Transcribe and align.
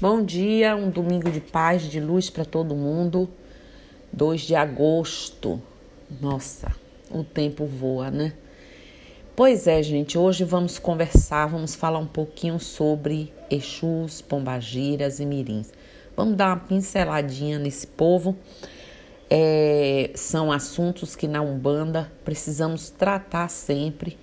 Bom 0.00 0.24
dia, 0.24 0.74
um 0.74 0.88
domingo 0.88 1.30
de 1.30 1.42
paz, 1.42 1.82
de 1.82 2.00
luz 2.00 2.30
para 2.30 2.42
todo 2.42 2.74
mundo. 2.74 3.28
2 4.10 4.40
de 4.40 4.54
agosto. 4.54 5.60
Nossa, 6.18 6.74
o 7.10 7.22
tempo 7.22 7.66
voa, 7.66 8.10
né? 8.10 8.32
Pois 9.36 9.66
é, 9.66 9.82
gente, 9.82 10.16
hoje 10.16 10.42
vamos 10.42 10.78
conversar, 10.78 11.48
vamos 11.48 11.74
falar 11.74 11.98
um 11.98 12.06
pouquinho 12.06 12.58
sobre 12.58 13.30
Exus, 13.50 14.22
Pombagiras 14.22 15.20
e 15.20 15.26
Mirins. 15.26 15.70
Vamos 16.16 16.34
dar 16.34 16.46
uma 16.46 16.56
pinceladinha 16.56 17.58
nesse 17.58 17.86
povo. 17.86 18.34
É, 19.28 20.12
são 20.14 20.50
assuntos 20.50 21.14
que 21.14 21.28
na 21.28 21.42
Umbanda 21.42 22.10
precisamos 22.24 22.88
tratar 22.88 23.50
sempre 23.50 24.16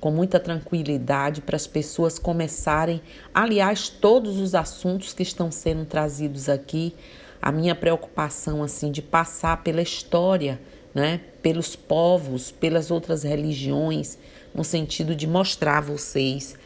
com 0.00 0.10
muita 0.10 0.38
tranquilidade 0.38 1.40
para 1.40 1.56
as 1.56 1.66
pessoas 1.66 2.18
começarem. 2.18 3.00
Aliás, 3.34 3.88
todos 3.88 4.38
os 4.38 4.54
assuntos 4.54 5.12
que 5.12 5.22
estão 5.22 5.50
sendo 5.50 5.84
trazidos 5.84 6.48
aqui, 6.48 6.94
a 7.40 7.50
minha 7.50 7.74
preocupação 7.74 8.62
assim 8.62 8.90
de 8.90 9.02
passar 9.02 9.62
pela 9.62 9.82
história, 9.82 10.60
né, 10.94 11.20
pelos 11.42 11.76
povos, 11.76 12.50
pelas 12.50 12.90
outras 12.90 13.22
religiões, 13.22 14.18
no 14.54 14.64
sentido 14.64 15.14
de 15.14 15.26
mostrar 15.26 15.78
a 15.78 15.82
vocês 15.82 16.56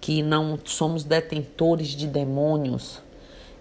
que 0.00 0.22
não 0.22 0.58
somos 0.64 1.04
detentores 1.04 1.88
de 1.88 2.06
demônios, 2.06 3.00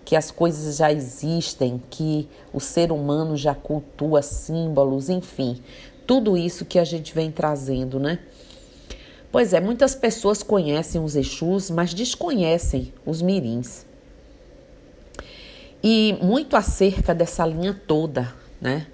que 0.03 0.15
as 0.15 0.31
coisas 0.31 0.77
já 0.77 0.91
existem, 0.91 1.81
que 1.89 2.27
o 2.51 2.59
ser 2.59 2.91
humano 2.91 3.37
já 3.37 3.53
cultua 3.53 4.21
símbolos, 4.21 5.09
enfim, 5.09 5.61
tudo 6.07 6.35
isso 6.35 6.65
que 6.65 6.79
a 6.79 6.83
gente 6.83 7.13
vem 7.13 7.31
trazendo, 7.31 7.99
né? 7.99 8.19
Pois 9.31 9.53
é, 9.53 9.61
muitas 9.61 9.95
pessoas 9.95 10.43
conhecem 10.43 11.01
os 11.01 11.15
Exus, 11.15 11.69
mas 11.69 11.93
desconhecem 11.93 12.93
os 13.05 13.21
mirins. 13.21 13.85
E 15.81 16.17
muito 16.21 16.57
acerca 16.57 17.15
dessa 17.15 17.45
linha 17.45 17.73
toda, 17.87 18.33
né? 18.59 18.87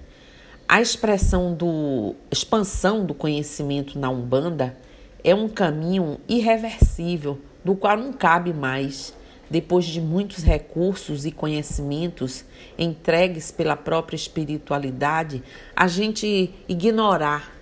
A 0.67 0.79
expressão 0.79 1.53
do 1.53 2.13
expansão 2.29 3.03
do 3.03 3.13
conhecimento 3.13 3.97
na 3.97 4.09
Umbanda 4.09 4.77
é 5.23 5.33
um 5.33 5.49
caminho 5.49 6.19
irreversível, 6.29 7.39
do 7.65 7.73
qual 7.75 7.97
não 7.97 8.13
cabe 8.13 8.53
mais, 8.53 9.13
depois 9.49 9.85
de 9.85 9.99
muitos 9.99 10.43
recursos 10.43 11.25
e 11.25 11.31
conhecimentos 11.31 12.45
entregues 12.77 13.49
pela 13.49 13.75
própria 13.75 14.15
espiritualidade, 14.15 15.41
a 15.75 15.87
gente 15.87 16.53
ignorar 16.67 17.56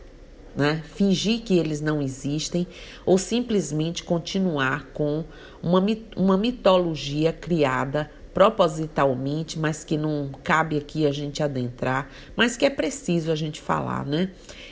né? 0.55 0.81
fingir 0.85 1.41
que 1.41 1.57
eles 1.57 1.81
não 1.81 2.01
existem 2.01 2.65
ou 3.05 3.17
simplesmente 3.17 4.03
continuar 4.03 4.85
com 4.93 5.23
uma, 5.61 5.83
uma 6.15 6.37
mitologia 6.37 7.33
criada 7.33 8.09
propositalmente, 8.33 9.57
mas 9.57 9.85
que 9.85 9.97
não 9.97 10.29
cabe 10.43 10.77
aqui 10.77 11.07
a 11.07 11.11
gente 11.11 11.41
adentrar, 11.41 12.09
mas 12.35 12.57
que 12.57 12.65
é 12.65 12.69
preciso 12.69 13.31
a 13.31 13.35
gente 13.35 13.61
falar, 13.61 14.05
né? 14.05 14.31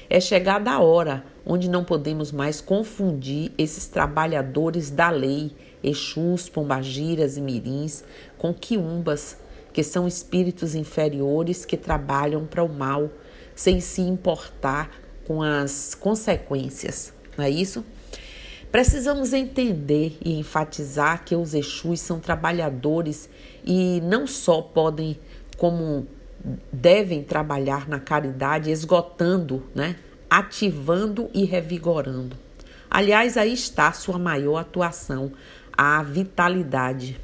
É 0.10 0.20
chegada 0.20 0.70
a 0.70 0.82
hora 0.82 1.24
onde 1.46 1.70
não 1.70 1.84
podemos 1.84 2.30
mais 2.30 2.60
confundir 2.60 3.54
esses 3.58 3.88
trabalhadores 3.88 4.92
da 4.92 5.10
lei, 5.10 5.52
Exus, 5.82 6.50
Pombagiras 6.50 7.38
e 7.38 7.42
Mirins, 7.42 8.04
com 8.38 8.54
quiumbas, 8.54 9.38
que 9.72 9.82
são 9.82 10.08
espíritos 10.08 10.76
inferiores 10.76 11.66
que 11.66 11.78
trabalham 11.78 12.46
para 12.46 12.64
o 12.64 12.70
mal, 12.70 13.10
sem 13.56 13.80
se 13.80 14.02
importar 14.02 14.90
com 15.26 15.42
as 15.42 15.96
consequências, 15.96 17.14
não 17.38 17.46
é 17.46 17.50
isso? 17.50 17.84
Precisamos 18.72 19.34
entender 19.34 20.18
e 20.24 20.40
enfatizar 20.40 21.24
que 21.24 21.36
os 21.36 21.54
Exus 21.54 22.00
são 22.00 22.20
trabalhadores 22.20 23.30
e 23.64 24.02
não 24.02 24.26
só 24.26 24.62
podem, 24.62 25.20
como 25.58 26.08
devem 26.72 27.24
trabalhar 27.24 27.88
na 27.88 28.00
caridade, 28.00 28.72
esgotando, 28.72 29.64
né? 29.76 29.96
ativando 30.30 31.30
e 31.36 31.46
revigorando. 31.46 32.36
Aliás, 32.90 33.38
aí 33.38 33.54
está 33.54 33.92
sua 33.92 34.18
maior 34.18 34.58
atuação, 34.58 35.32
a 35.72 36.02
vitalidade. 36.02 37.20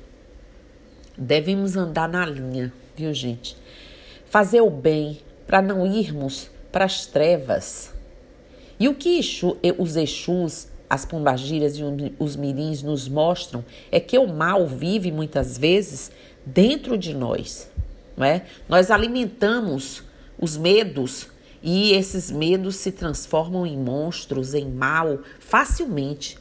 Devemos 1.18 1.76
andar 1.76 2.08
na 2.08 2.26
linha, 2.28 2.72
viu, 2.96 3.12
gente? 3.12 3.58
Fazer 4.30 4.62
o 4.62 4.70
bem 4.70 5.20
para 5.48 5.64
não 5.64 5.88
irmos 5.88 6.52
para 6.72 6.86
as 6.86 7.06
trevas. 7.06 7.94
E 8.80 8.88
o 8.88 8.96
que 8.96 9.20
os 9.78 9.96
Exus, 9.96 10.68
as 10.90 11.06
pombagiras 11.06 11.78
e 11.78 11.82
os 12.18 12.36
mirins 12.36 12.82
nos 12.82 13.08
mostram 13.08 13.64
é 13.92 14.00
que 14.00 14.18
o 14.18 14.28
mal 14.28 14.66
vive 14.68 15.12
muitas 15.12 15.58
vezes 15.58 16.12
dentro 16.46 16.98
de 16.98 17.14
nós. 17.14 17.70
Não 18.16 18.26
é? 18.26 18.46
Nós 18.68 18.90
alimentamos 18.90 20.04
os 20.38 20.58
medos 20.58 21.28
e 21.62 21.92
esses 21.92 22.32
medos 22.32 22.78
se 22.78 22.92
transformam 22.92 23.66
em 23.66 23.78
monstros, 23.78 24.54
em 24.54 24.66
mal, 24.66 25.20
facilmente. 25.40 26.38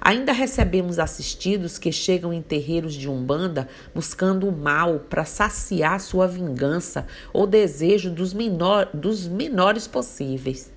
Ainda 0.00 0.32
recebemos 0.32 0.98
assistidos 0.98 1.78
que 1.78 1.90
chegam 1.90 2.32
em 2.32 2.42
terreiros 2.42 2.94
de 2.94 3.08
Umbanda 3.08 3.68
buscando 3.94 4.48
o 4.48 4.52
mal 4.52 5.00
para 5.08 5.24
saciar 5.24 5.98
sua 6.00 6.26
vingança 6.26 7.06
ou 7.32 7.46
desejo 7.46 8.10
dos, 8.10 8.32
menor, 8.32 8.88
dos 8.92 9.26
menores 9.26 9.86
possíveis. 9.86 10.70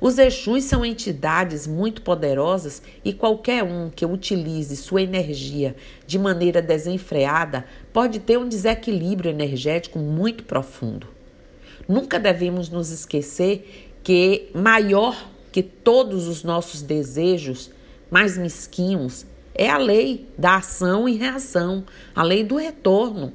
Os 0.00 0.18
Exus 0.18 0.64
são 0.64 0.82
entidades 0.82 1.66
muito 1.66 2.00
poderosas 2.00 2.82
e 3.04 3.12
qualquer 3.12 3.62
um 3.62 3.90
que 3.90 4.06
utilize 4.06 4.74
sua 4.76 5.02
energia 5.02 5.76
de 6.06 6.18
maneira 6.18 6.62
desenfreada 6.62 7.66
pode 7.92 8.18
ter 8.18 8.38
um 8.38 8.48
desequilíbrio 8.48 9.30
energético 9.30 9.98
muito 9.98 10.44
profundo. 10.44 11.06
Nunca 11.86 12.18
devemos 12.18 12.70
nos 12.70 12.90
esquecer 12.90 13.90
que 14.02 14.48
maior 14.54 15.14
que 15.52 15.62
todos 15.62 16.28
os 16.28 16.42
nossos 16.42 16.82
desejos 16.82 17.70
mais 18.10 18.36
mesquinhos 18.36 19.26
é 19.54 19.68
a 19.68 19.76
lei 19.76 20.28
da 20.38 20.56
ação 20.56 21.08
e 21.08 21.16
reação, 21.16 21.84
a 22.14 22.22
lei 22.22 22.44
do 22.44 22.56
retorno. 22.56 23.32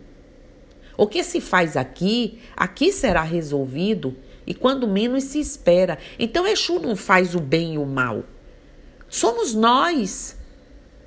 O 0.98 1.08
que 1.08 1.24
se 1.24 1.42
faz 1.42 1.76
aqui, 1.76 2.40
aqui 2.56 2.92
será 2.92 3.22
resolvido 3.22 4.16
e 4.48 4.54
quando 4.54 4.88
menos 4.88 5.26
se 5.26 5.40
espera. 5.40 5.98
Então 6.18 6.48
Exu 6.48 6.80
não 6.80 6.96
faz 6.96 7.36
o 7.36 7.40
bem 7.40 7.74
e 7.74 7.78
o 7.78 7.86
mal. 7.86 8.24
Somos 9.10 9.54
nós 9.54 10.38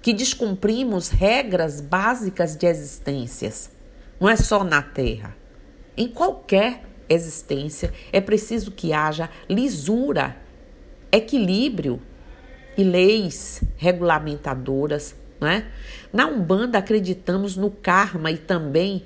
que 0.02 0.12
descumprimos 0.12 1.08
regras 1.08 1.80
básicas 1.80 2.54
de 2.54 2.66
existências. 2.66 3.70
Não 4.20 4.28
é 4.28 4.36
só 4.36 4.62
na 4.62 4.82
Terra. 4.82 5.36
Em 5.96 6.08
qualquer 6.08 6.84
existência 7.08 7.92
é 8.12 8.20
preciso 8.20 8.70
que 8.70 8.92
haja 8.92 9.30
lisura 9.48 10.36
equilíbrio 11.10 12.00
e 12.76 12.84
leis 12.84 13.62
regulamentadoras. 13.76 15.14
Né? 15.40 15.66
Na 16.12 16.26
Umbanda 16.26 16.78
acreditamos 16.78 17.56
no 17.56 17.70
karma 17.70 18.30
e 18.30 18.38
também 18.38 19.04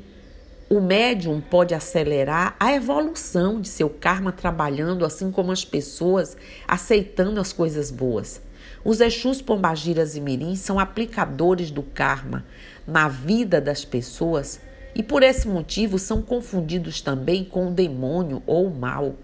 o 0.68 0.80
médium 0.80 1.40
pode 1.40 1.74
acelerar 1.74 2.56
a 2.58 2.72
evolução 2.72 3.60
de 3.60 3.68
seu 3.68 3.90
karma 3.90 4.32
trabalhando, 4.32 5.04
assim 5.04 5.30
como 5.30 5.52
as 5.52 5.64
pessoas 5.64 6.36
aceitando 6.66 7.38
as 7.38 7.52
coisas 7.52 7.90
boas. 7.90 8.40
Os 8.84 9.00
Exus, 9.00 9.42
Pombagiras 9.42 10.16
e 10.16 10.20
Mirins 10.20 10.60
são 10.60 10.78
aplicadores 10.78 11.70
do 11.70 11.82
karma 11.82 12.44
na 12.86 13.06
vida 13.06 13.60
das 13.60 13.84
pessoas 13.84 14.60
e 14.94 15.02
por 15.02 15.22
esse 15.22 15.46
motivo 15.46 15.98
são 15.98 16.20
confundidos 16.22 17.00
também 17.00 17.44
com 17.44 17.68
o 17.68 17.74
demônio 17.74 18.42
ou 18.46 18.66
o 18.66 18.74
mal. 18.74 19.14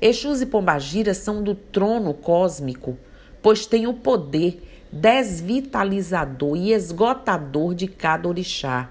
Exus 0.00 0.40
e 0.40 0.46
Pombagiras 0.46 1.18
são 1.18 1.42
do 1.42 1.54
trono 1.54 2.14
cósmico, 2.14 2.96
pois 3.42 3.66
têm 3.66 3.86
o 3.86 3.94
poder 3.94 4.62
desvitalizador 4.90 6.56
e 6.56 6.72
esgotador 6.72 7.74
de 7.74 7.86
cada 7.86 8.28
orixá. 8.28 8.90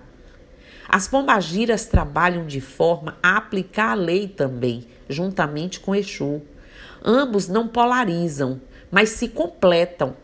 As 0.87 1.07
pombagiras 1.07 1.85
trabalham 1.85 2.47
de 2.47 2.59
forma 2.59 3.17
a 3.21 3.37
aplicar 3.37 3.91
a 3.91 3.95
lei 3.95 4.27
também, 4.27 4.87
juntamente 5.07 5.79
com 5.79 5.95
Exu. 5.95 6.41
Ambos 7.03 7.47
não 7.47 7.67
polarizam, 7.67 8.59
mas 8.89 9.09
se 9.09 9.27
completam. 9.27 10.15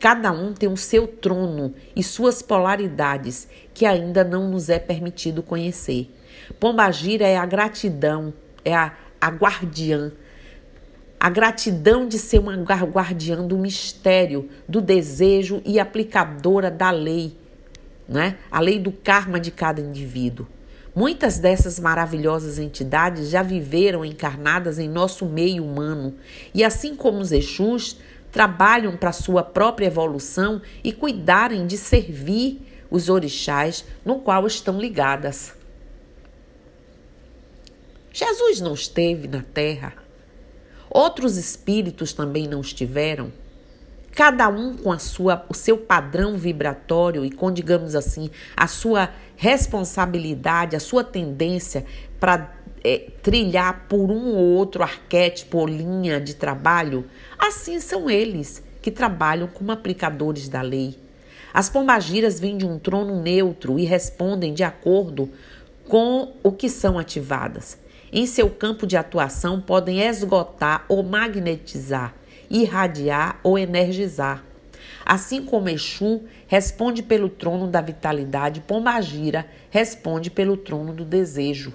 Cada 0.00 0.32
um 0.32 0.52
tem 0.52 0.68
o 0.68 0.76
seu 0.76 1.06
trono 1.06 1.74
e 1.94 2.02
suas 2.02 2.42
polaridades 2.42 3.48
que 3.72 3.86
ainda 3.86 4.24
não 4.24 4.50
nos 4.50 4.68
é 4.68 4.78
permitido 4.78 5.42
conhecer. 5.42 6.12
Pombagira 6.58 7.26
é 7.26 7.36
a 7.36 7.46
gratidão, 7.46 8.34
é 8.64 8.74
a 8.74 8.92
a 9.24 9.28
guardiã. 9.28 10.12
A 11.18 11.30
gratidão 11.30 12.06
de 12.06 12.18
ser 12.18 12.38
uma 12.38 12.54
guardiã 12.54 13.42
do 13.42 13.56
mistério, 13.56 14.50
do 14.68 14.82
desejo 14.82 15.62
e 15.64 15.80
aplicadora 15.80 16.70
da 16.70 16.90
lei, 16.90 17.34
né? 18.06 18.36
a 18.50 18.60
lei 18.60 18.78
do 18.78 18.92
karma 18.92 19.40
de 19.40 19.50
cada 19.50 19.80
indivíduo. 19.80 20.46
Muitas 20.94 21.38
dessas 21.38 21.80
maravilhosas 21.80 22.58
entidades 22.58 23.30
já 23.30 23.42
viveram 23.42 24.04
encarnadas 24.04 24.78
em 24.78 24.90
nosso 24.90 25.24
meio 25.24 25.64
humano 25.64 26.14
e, 26.52 26.62
assim 26.62 26.94
como 26.94 27.18
os 27.18 27.32
Exus, 27.32 27.96
trabalham 28.30 28.94
para 28.94 29.10
sua 29.10 29.42
própria 29.42 29.86
evolução 29.86 30.60
e 30.84 30.92
cuidarem 30.92 31.66
de 31.66 31.78
servir 31.78 32.60
os 32.90 33.08
orixás 33.08 33.86
no 34.04 34.18
qual 34.18 34.46
estão 34.46 34.78
ligadas. 34.78 35.63
Jesus 38.14 38.60
não 38.60 38.74
esteve 38.74 39.26
na 39.26 39.42
terra. 39.42 39.92
Outros 40.88 41.36
espíritos 41.36 42.12
também 42.12 42.46
não 42.46 42.60
estiveram. 42.60 43.32
Cada 44.12 44.48
um 44.48 44.76
com 44.76 44.92
a 44.92 45.00
sua, 45.00 45.44
o 45.48 45.54
seu 45.54 45.76
padrão 45.76 46.38
vibratório 46.38 47.24
e 47.24 47.30
com, 47.32 47.50
digamos 47.50 47.96
assim, 47.96 48.30
a 48.56 48.68
sua 48.68 49.10
responsabilidade, 49.34 50.76
a 50.76 50.80
sua 50.80 51.02
tendência 51.02 51.84
para 52.20 52.54
é, 52.84 53.10
trilhar 53.20 53.88
por 53.88 54.08
um 54.12 54.28
ou 54.28 54.44
outro 54.54 54.84
arquétipo 54.84 55.58
ou 55.58 55.66
linha 55.66 56.20
de 56.20 56.36
trabalho, 56.36 57.06
assim 57.36 57.80
são 57.80 58.08
eles 58.08 58.62
que 58.80 58.92
trabalham 58.92 59.48
como 59.48 59.72
aplicadores 59.72 60.48
da 60.48 60.62
lei. 60.62 60.96
As 61.52 61.68
pombagiras 61.68 62.38
vêm 62.38 62.56
de 62.56 62.64
um 62.64 62.78
trono 62.78 63.20
neutro 63.20 63.76
e 63.76 63.84
respondem 63.84 64.54
de 64.54 64.62
acordo 64.62 65.28
com 65.88 66.36
o 66.44 66.52
que 66.52 66.68
são 66.68 66.96
ativadas. 66.96 67.82
Em 68.16 68.26
seu 68.26 68.48
campo 68.48 68.86
de 68.86 68.96
atuação, 68.96 69.60
podem 69.60 70.00
esgotar 70.00 70.84
ou 70.88 71.02
magnetizar, 71.02 72.14
irradiar 72.48 73.40
ou 73.42 73.58
energizar. 73.58 74.44
Assim 75.04 75.44
como 75.44 75.68
Exu 75.68 76.22
responde 76.46 77.02
pelo 77.02 77.28
trono 77.28 77.66
da 77.66 77.80
vitalidade, 77.80 78.60
Pombagira 78.60 79.44
responde 79.68 80.30
pelo 80.30 80.56
trono 80.56 80.92
do 80.92 81.04
desejo. 81.04 81.72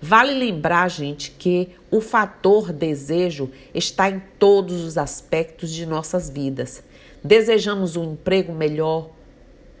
Vale 0.00 0.32
lembrar, 0.32 0.88
gente, 0.88 1.32
que 1.32 1.70
o 1.90 2.00
fator 2.00 2.72
desejo 2.72 3.50
está 3.74 4.08
em 4.08 4.22
todos 4.38 4.80
os 4.80 4.96
aspectos 4.96 5.72
de 5.72 5.84
nossas 5.86 6.30
vidas. 6.30 6.84
Desejamos 7.22 7.96
um 7.96 8.12
emprego 8.12 8.52
melhor, 8.52 9.10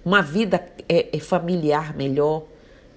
uma 0.04 0.22
vida 0.22 0.60
é, 0.88 1.16
é 1.16 1.20
familiar 1.20 1.94
melhor, 1.94 2.46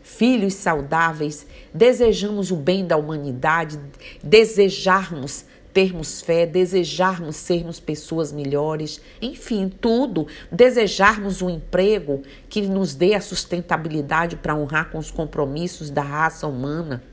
filhos 0.07 0.53
saudáveis, 0.53 1.45
desejamos 1.73 2.49
o 2.49 2.55
bem 2.55 2.87
da 2.87 2.95
humanidade, 2.95 3.77
desejarmos 4.23 5.45
termos 5.73 6.21
fé, 6.21 6.45
desejarmos 6.45 7.35
sermos 7.35 7.79
pessoas 7.79 8.31
melhores, 8.31 9.01
enfim, 9.21 9.69
tudo, 9.69 10.25
desejarmos 10.51 11.41
um 11.41 11.49
emprego 11.49 12.23
que 12.49 12.61
nos 12.61 12.95
dê 12.95 13.13
a 13.13 13.21
sustentabilidade 13.21 14.37
para 14.37 14.55
honrar 14.55 14.89
com 14.89 14.97
os 14.97 15.11
compromissos 15.11 15.91
da 15.91 16.01
raça 16.01 16.47
humana, 16.47 17.03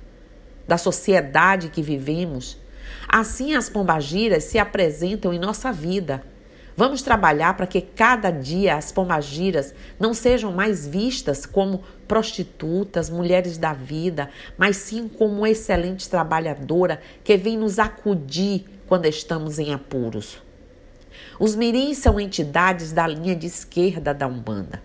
da 0.67 0.79
sociedade 0.79 1.69
que 1.69 1.83
vivemos. 1.83 2.57
Assim 3.09 3.55
as 3.55 3.69
pombagiras 3.69 4.45
se 4.45 4.59
apresentam 4.59 5.35
em 5.35 5.39
nossa 5.39 5.71
vida 5.73 6.25
Vamos 6.77 7.03
trabalhar 7.03 7.57
para 7.57 7.69
que 7.69 7.81
cada 7.81 8.31
dia 8.31 8.77
as 8.77 8.91
pomagiras 8.91 9.73
não 9.99 10.13
sejam 10.13 10.53
mais 10.53 10.85
vistas 10.85 11.47
como 11.47 11.85
prostitutas, 12.09 13.09
mulheres 13.09 13.57
da 13.57 13.73
vida, 13.73 14.29
mas 14.59 14.77
sim 14.77 15.07
como 15.07 15.47
excelente 15.47 16.09
trabalhadora 16.09 17.01
que 17.23 17.37
vem 17.37 17.57
nos 17.57 17.79
acudir 17.79 18.65
quando 18.89 19.07
estamos 19.07 19.61
em 19.61 19.73
apuros. 19.73 20.43
Os 21.39 21.55
mirins 21.55 21.99
são 21.99 22.19
entidades 22.19 22.93
da 22.93 23.07
linha 23.07 23.37
de 23.37 23.47
esquerda 23.47 24.13
da 24.13 24.27
Umbanda. 24.27 24.83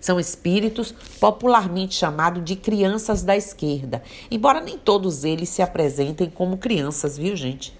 São 0.00 0.18
espíritos 0.18 0.92
popularmente 1.20 1.94
chamados 1.94 2.44
de 2.44 2.56
crianças 2.56 3.22
da 3.22 3.36
esquerda, 3.36 4.02
embora 4.28 4.60
nem 4.60 4.76
todos 4.76 5.22
eles 5.22 5.48
se 5.48 5.62
apresentem 5.62 6.28
como 6.28 6.58
crianças, 6.58 7.16
viu, 7.16 7.36
gente? 7.36 7.72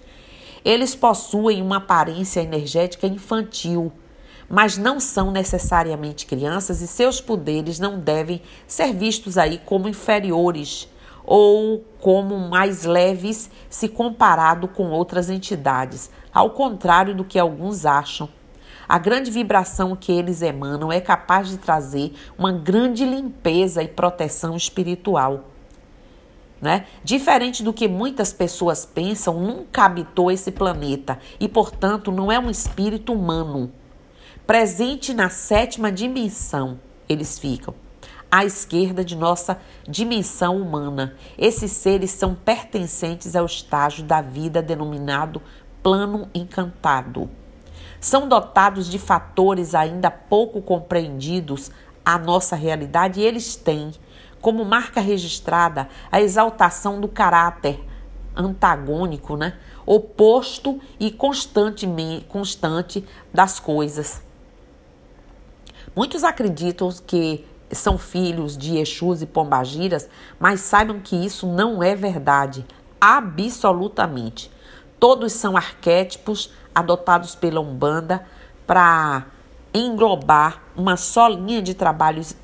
Eles 0.63 0.95
possuem 0.95 1.61
uma 1.61 1.77
aparência 1.77 2.41
energética 2.41 3.05
infantil, 3.05 3.91
mas 4.49 4.77
não 4.77 4.99
são 4.99 5.31
necessariamente 5.31 6.25
crianças 6.25 6.81
e 6.81 6.87
seus 6.87 7.19
poderes 7.19 7.79
não 7.79 7.99
devem 7.99 8.41
ser 8.65 8.93
vistos 8.93 9.37
aí 9.37 9.59
como 9.65 9.89
inferiores 9.89 10.87
ou 11.25 11.83
como 11.99 12.37
mais 12.37 12.83
leves 12.83 13.49
se 13.69 13.87
comparado 13.87 14.67
com 14.67 14.89
outras 14.89 15.29
entidades, 15.29 16.09
ao 16.33 16.51
contrário 16.51 17.15
do 17.15 17.23
que 17.23 17.39
alguns 17.39 17.85
acham. 17.85 18.29
A 18.87 18.97
grande 18.97 19.31
vibração 19.31 19.95
que 19.95 20.11
eles 20.11 20.41
emanam 20.41 20.91
é 20.91 20.99
capaz 20.99 21.49
de 21.49 21.57
trazer 21.57 22.13
uma 22.37 22.51
grande 22.51 23.05
limpeza 23.05 23.81
e 23.81 23.87
proteção 23.87 24.55
espiritual. 24.55 25.52
Né? 26.63 26.85
Diferente 27.03 27.61
do 27.61 27.73
que 27.73 27.89
muitas 27.89 28.31
pessoas 28.31 28.85
pensam, 28.85 29.37
nunca 29.37 29.83
habitou 29.83 30.31
esse 30.31 30.49
planeta 30.49 31.19
e, 31.37 31.49
portanto, 31.49 32.09
não 32.09 32.31
é 32.31 32.39
um 32.39 32.49
espírito 32.49 33.11
humano. 33.11 33.69
Presente 34.47 35.13
na 35.13 35.29
sétima 35.29 35.91
dimensão, 35.91 36.79
eles 37.09 37.37
ficam 37.37 37.75
à 38.31 38.45
esquerda 38.45 39.03
de 39.03 39.13
nossa 39.13 39.59
dimensão 39.85 40.55
humana. 40.55 41.17
Esses 41.37 41.69
seres 41.73 42.11
são 42.11 42.33
pertencentes 42.33 43.35
ao 43.35 43.45
estágio 43.45 44.05
da 44.05 44.21
vida 44.21 44.61
denominado 44.61 45.41
plano 45.83 46.29
encantado. 46.33 47.29
São 47.99 48.29
dotados 48.29 48.89
de 48.89 48.97
fatores 48.97 49.75
ainda 49.75 50.09
pouco 50.09 50.61
compreendidos 50.61 51.71
à 52.05 52.17
nossa 52.17 52.55
realidade 52.55 53.19
e 53.19 53.25
eles 53.25 53.57
têm 53.57 53.91
como 54.43 54.65
marca 54.65 54.99
registrada 54.99 55.87
a 56.11 56.21
exaltação 56.21 56.99
do 56.99 57.07
caráter 57.07 57.81
antagônico, 58.35 59.37
né? 59.37 59.57
oposto 59.85 60.81
e 60.99 61.09
constantemente 61.09 62.25
constante 62.25 63.05
das 63.33 63.57
coisas. 63.57 64.21
Muitos 65.95 66.25
acreditam 66.25 66.89
que 67.07 67.45
são 67.71 67.97
filhos 67.97 68.57
de 68.57 68.77
Exus 68.77 69.21
e 69.21 69.25
Pombagiras, 69.25 70.09
mas 70.37 70.59
saibam 70.59 70.99
que 70.99 71.15
isso 71.15 71.47
não 71.47 71.81
é 71.81 71.95
verdade, 71.95 72.65
absolutamente. 72.99 74.51
Todos 74.99 75.31
são 75.31 75.55
arquétipos 75.55 76.51
adotados 76.75 77.33
pela 77.33 77.61
Umbanda 77.61 78.25
para 78.67 79.25
englobar 79.73 80.61
uma 80.75 80.97
só 80.97 81.29
linha 81.29 81.61
de 81.61 81.73
trabalhos 81.73 82.35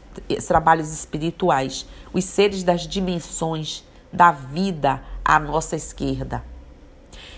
trabalhos 0.46 0.92
espirituais, 0.92 1.86
os 2.14 2.26
seres 2.26 2.64
das 2.64 2.88
dimensões 2.88 3.84
da 4.12 4.32
vida 4.32 5.04
à 5.24 5.40
nossa 5.40 5.76
esquerda. 5.76 6.44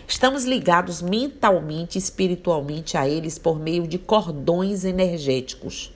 Estamos 0.08 0.44
ligados 0.44 1.02
mentalmente 1.02 1.96
e 1.96 2.00
espiritualmente 2.00 2.98
a 2.98 3.08
eles 3.08 3.40
por 3.40 3.60
meio 3.60 3.88
de 3.88 3.98
cordões 3.98 4.84
energéticos. 4.84 5.94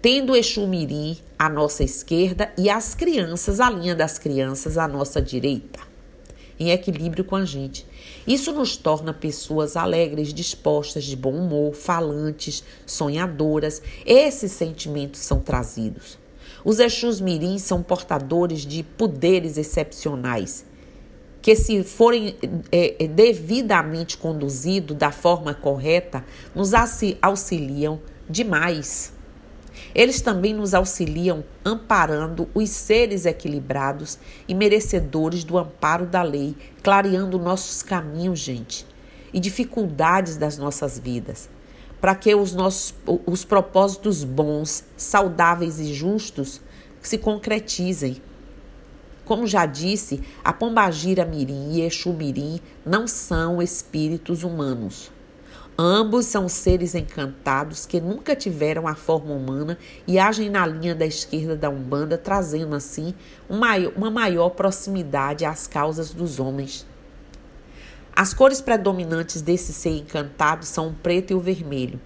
Tendo 0.00 0.34
Exu 0.34 0.66
Mirim 0.66 1.18
à 1.38 1.48
nossa 1.48 1.82
esquerda 1.82 2.52
e 2.56 2.70
as 2.70 2.94
crianças, 2.94 3.60
a 3.60 3.68
linha 3.68 3.94
das 3.94 4.18
crianças 4.18 4.78
à 4.78 4.88
nossa 4.88 5.20
direita, 5.20 5.80
em 6.58 6.70
equilíbrio 6.70 7.24
com 7.24 7.36
a 7.36 7.44
gente. 7.44 7.86
Isso 8.26 8.52
nos 8.52 8.76
torna 8.76 9.12
pessoas 9.12 9.76
alegres, 9.76 10.32
dispostas, 10.32 11.04
de 11.04 11.16
bom 11.16 11.32
humor, 11.32 11.74
falantes, 11.74 12.64
sonhadoras. 12.84 13.80
Esses 14.04 14.52
sentimentos 14.52 15.20
são 15.20 15.40
trazidos. 15.40 16.18
Os 16.64 16.80
Exus 16.80 17.20
Mirins 17.20 17.62
são 17.62 17.82
portadores 17.82 18.62
de 18.66 18.82
poderes 18.82 19.56
excepcionais, 19.56 20.66
que, 21.40 21.54
se 21.54 21.82
forem 21.84 22.36
é, 22.70 23.04
é 23.04 23.06
devidamente 23.06 24.16
conduzidos 24.16 24.96
da 24.96 25.12
forma 25.12 25.54
correta, 25.54 26.24
nos 26.54 26.72
auxiliam 27.22 28.00
demais. 28.28 29.12
Eles 29.94 30.20
também 30.20 30.54
nos 30.54 30.74
auxiliam 30.74 31.42
amparando 31.64 32.48
os 32.54 32.70
seres 32.70 33.24
equilibrados 33.24 34.18
e 34.46 34.54
merecedores 34.54 35.44
do 35.44 35.56
amparo 35.56 36.06
da 36.06 36.22
lei, 36.22 36.54
clareando 36.82 37.38
nossos 37.38 37.82
caminhos, 37.82 38.38
gente, 38.38 38.86
e 39.32 39.40
dificuldades 39.40 40.36
das 40.36 40.58
nossas 40.58 40.98
vidas, 40.98 41.48
para 42.00 42.14
que 42.14 42.34
os 42.34 42.54
nossos 42.54 42.94
os 43.26 43.44
propósitos 43.44 44.24
bons, 44.24 44.84
saudáveis 44.96 45.80
e 45.80 45.92
justos 45.92 46.60
se 47.00 47.18
concretizem. 47.18 48.20
Como 49.24 49.46
já 49.46 49.66
disse, 49.66 50.22
a 50.42 50.52
Pombagira 50.52 51.24
Mirim 51.24 51.72
e 51.72 51.82
Exu 51.82 52.12
Mirim 52.12 52.60
não 52.84 53.06
são 53.06 53.60
espíritos 53.60 54.42
humanos. 54.42 55.10
Ambos 55.80 56.26
são 56.26 56.48
seres 56.48 56.96
encantados 56.96 57.86
que 57.86 58.00
nunca 58.00 58.34
tiveram 58.34 58.88
a 58.88 58.96
forma 58.96 59.32
humana 59.32 59.78
e 60.08 60.18
agem 60.18 60.50
na 60.50 60.66
linha 60.66 60.92
da 60.92 61.06
esquerda 61.06 61.54
da 61.54 61.70
Umbanda, 61.70 62.18
trazendo 62.18 62.74
assim 62.74 63.14
uma 63.48 64.10
maior 64.10 64.50
proximidade 64.50 65.44
às 65.44 65.68
causas 65.68 66.12
dos 66.12 66.40
homens. 66.40 66.84
As 68.12 68.34
cores 68.34 68.60
predominantes 68.60 69.40
desse 69.40 69.72
ser 69.72 69.90
encantado 69.90 70.64
são 70.64 70.88
o 70.88 70.94
preto 70.94 71.30
e 71.30 71.34
o 71.34 71.40
vermelho. 71.40 72.00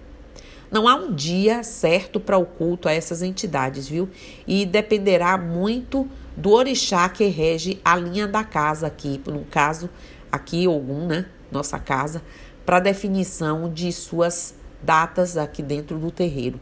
Não 0.69 0.87
há 0.87 0.93
um 0.93 1.11
dia 1.11 1.63
certo 1.63 2.19
para 2.19 2.37
o 2.37 2.45
culto 2.45 2.87
a 2.87 2.93
essas 2.93 3.23
entidades, 3.23 3.87
viu? 3.87 4.07
E 4.45 4.67
dependerá 4.67 5.35
muito 5.35 6.07
do 6.37 6.51
orixá 6.51 7.09
que 7.09 7.25
rege 7.25 7.81
a 7.83 7.95
linha 7.95 8.27
da 8.27 8.43
casa 8.43 8.85
aqui, 8.85 9.19
no 9.25 9.45
caso, 9.45 9.89
aqui 10.31 10.67
algum, 10.67 11.07
né? 11.07 11.25
Nossa 11.51 11.79
casa 11.79 12.21
para 12.65 12.79
definição 12.79 13.71
de 13.71 13.91
suas 13.91 14.53
datas 14.81 15.37
aqui 15.37 15.61
dentro 15.61 15.97
do 15.97 16.11
terreiro. 16.11 16.59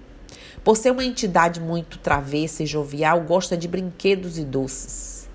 Por 0.63 0.77
ser 0.77 0.91
uma 0.91 1.03
entidade 1.03 1.59
muito 1.59 1.97
travessa 1.97 2.63
e 2.63 2.67
jovial, 2.67 3.21
gosta 3.21 3.57
de 3.57 3.67
brinquedos 3.67 4.37
e 4.37 4.43
doces. 4.43 5.27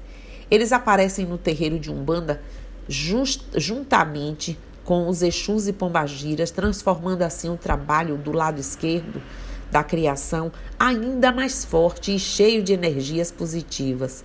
Eles 0.50 0.72
aparecem 0.72 1.26
no 1.26 1.36
terreiro 1.36 1.78
de 1.78 1.90
Umbanda 1.90 2.40
just, 2.88 3.42
juntamente 3.56 4.58
com 4.84 5.08
os 5.08 5.20
Exus 5.22 5.66
e 5.66 5.72
Pombagiras, 5.72 6.52
transformando 6.52 7.22
assim 7.22 7.50
o 7.50 7.56
trabalho 7.56 8.16
do 8.16 8.30
lado 8.30 8.60
esquerdo 8.60 9.20
da 9.70 9.82
criação 9.82 10.52
ainda 10.78 11.32
mais 11.32 11.64
forte 11.64 12.14
e 12.14 12.20
cheio 12.20 12.62
de 12.62 12.72
energias 12.72 13.32
positivas. 13.32 14.24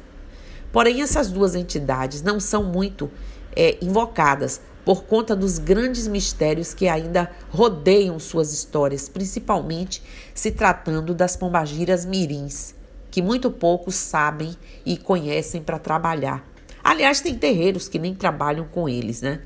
Porém, 0.71 1.01
essas 1.01 1.29
duas 1.31 1.55
entidades 1.55 2.21
não 2.21 2.39
são 2.39 2.63
muito 2.63 3.09
é, 3.55 3.77
invocadas 3.81 4.61
por 4.85 5.03
conta 5.03 5.35
dos 5.35 5.59
grandes 5.59 6.07
mistérios 6.07 6.73
que 6.73 6.87
ainda 6.87 7.31
rodeiam 7.49 8.19
suas 8.19 8.53
histórias, 8.53 9.07
principalmente 9.07 10.01
se 10.33 10.51
tratando 10.51 11.13
das 11.13 11.35
pombagiras 11.35 12.05
mirins, 12.05 12.73
que 13.09 13.21
muito 13.21 13.51
poucos 13.51 13.95
sabem 13.95 14.55
e 14.85 14.97
conhecem 14.97 15.61
para 15.61 15.79
trabalhar. 15.79 16.45
Aliás, 16.83 17.21
tem 17.21 17.35
terreiros 17.35 17.87
que 17.87 17.99
nem 17.99 18.15
trabalham 18.15 18.65
com 18.65 18.89
eles, 18.89 19.21
né? 19.21 19.41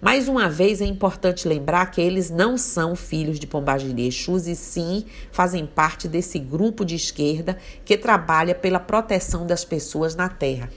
Mais 0.00 0.28
uma 0.28 0.48
vez 0.48 0.80
é 0.80 0.86
importante 0.86 1.46
lembrar 1.46 1.90
que 1.90 2.00
eles 2.00 2.30
não 2.30 2.56
são 2.56 2.96
filhos 2.96 3.38
de 3.38 3.46
Pombagira 3.46 4.00
Exus 4.00 4.46
e 4.46 4.56
sim 4.56 5.04
fazem 5.30 5.66
parte 5.66 6.08
desse 6.08 6.38
grupo 6.38 6.86
de 6.86 6.94
esquerda 6.94 7.58
que 7.84 7.98
trabalha 7.98 8.54
pela 8.54 8.80
proteção 8.80 9.46
das 9.46 9.62
pessoas 9.62 10.14
na 10.14 10.26
Terra. 10.26 10.70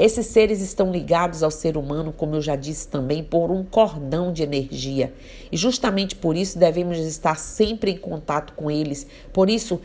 Esses 0.00 0.28
seres 0.28 0.62
estão 0.62 0.90
ligados 0.90 1.42
ao 1.42 1.50
ser 1.50 1.76
humano, 1.76 2.10
como 2.10 2.34
eu 2.34 2.40
já 2.40 2.56
disse 2.56 2.88
também, 2.88 3.22
por 3.22 3.50
um 3.50 3.62
cordão 3.62 4.32
de 4.32 4.42
energia. 4.42 5.12
E 5.52 5.58
justamente 5.58 6.16
por 6.16 6.38
isso 6.38 6.58
devemos 6.58 6.96
estar 6.96 7.38
sempre 7.38 7.90
em 7.90 7.98
contato 7.98 8.54
com 8.54 8.70
eles. 8.70 9.06
Por 9.30 9.50
isso, 9.50 9.78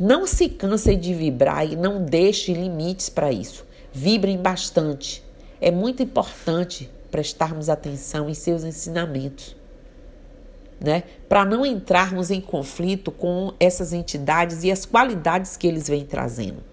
não 0.00 0.26
se 0.26 0.48
cansem 0.48 0.98
de 0.98 1.12
vibrar 1.12 1.70
e 1.70 1.76
não 1.76 2.02
deixe 2.02 2.54
limites 2.54 3.10
para 3.10 3.30
isso. 3.30 3.66
Vibrem 3.92 4.38
bastante. 4.38 5.22
É 5.60 5.70
muito 5.70 6.02
importante 6.02 6.90
prestarmos 7.10 7.68
atenção 7.68 8.30
em 8.30 8.34
seus 8.34 8.64
ensinamentos. 8.64 9.54
Né? 10.80 11.02
Para 11.28 11.44
não 11.44 11.66
entrarmos 11.66 12.30
em 12.30 12.40
conflito 12.40 13.10
com 13.10 13.52
essas 13.60 13.92
entidades 13.92 14.64
e 14.64 14.72
as 14.72 14.86
qualidades 14.86 15.58
que 15.58 15.66
eles 15.66 15.88
vêm 15.88 16.06
trazendo. 16.06 16.71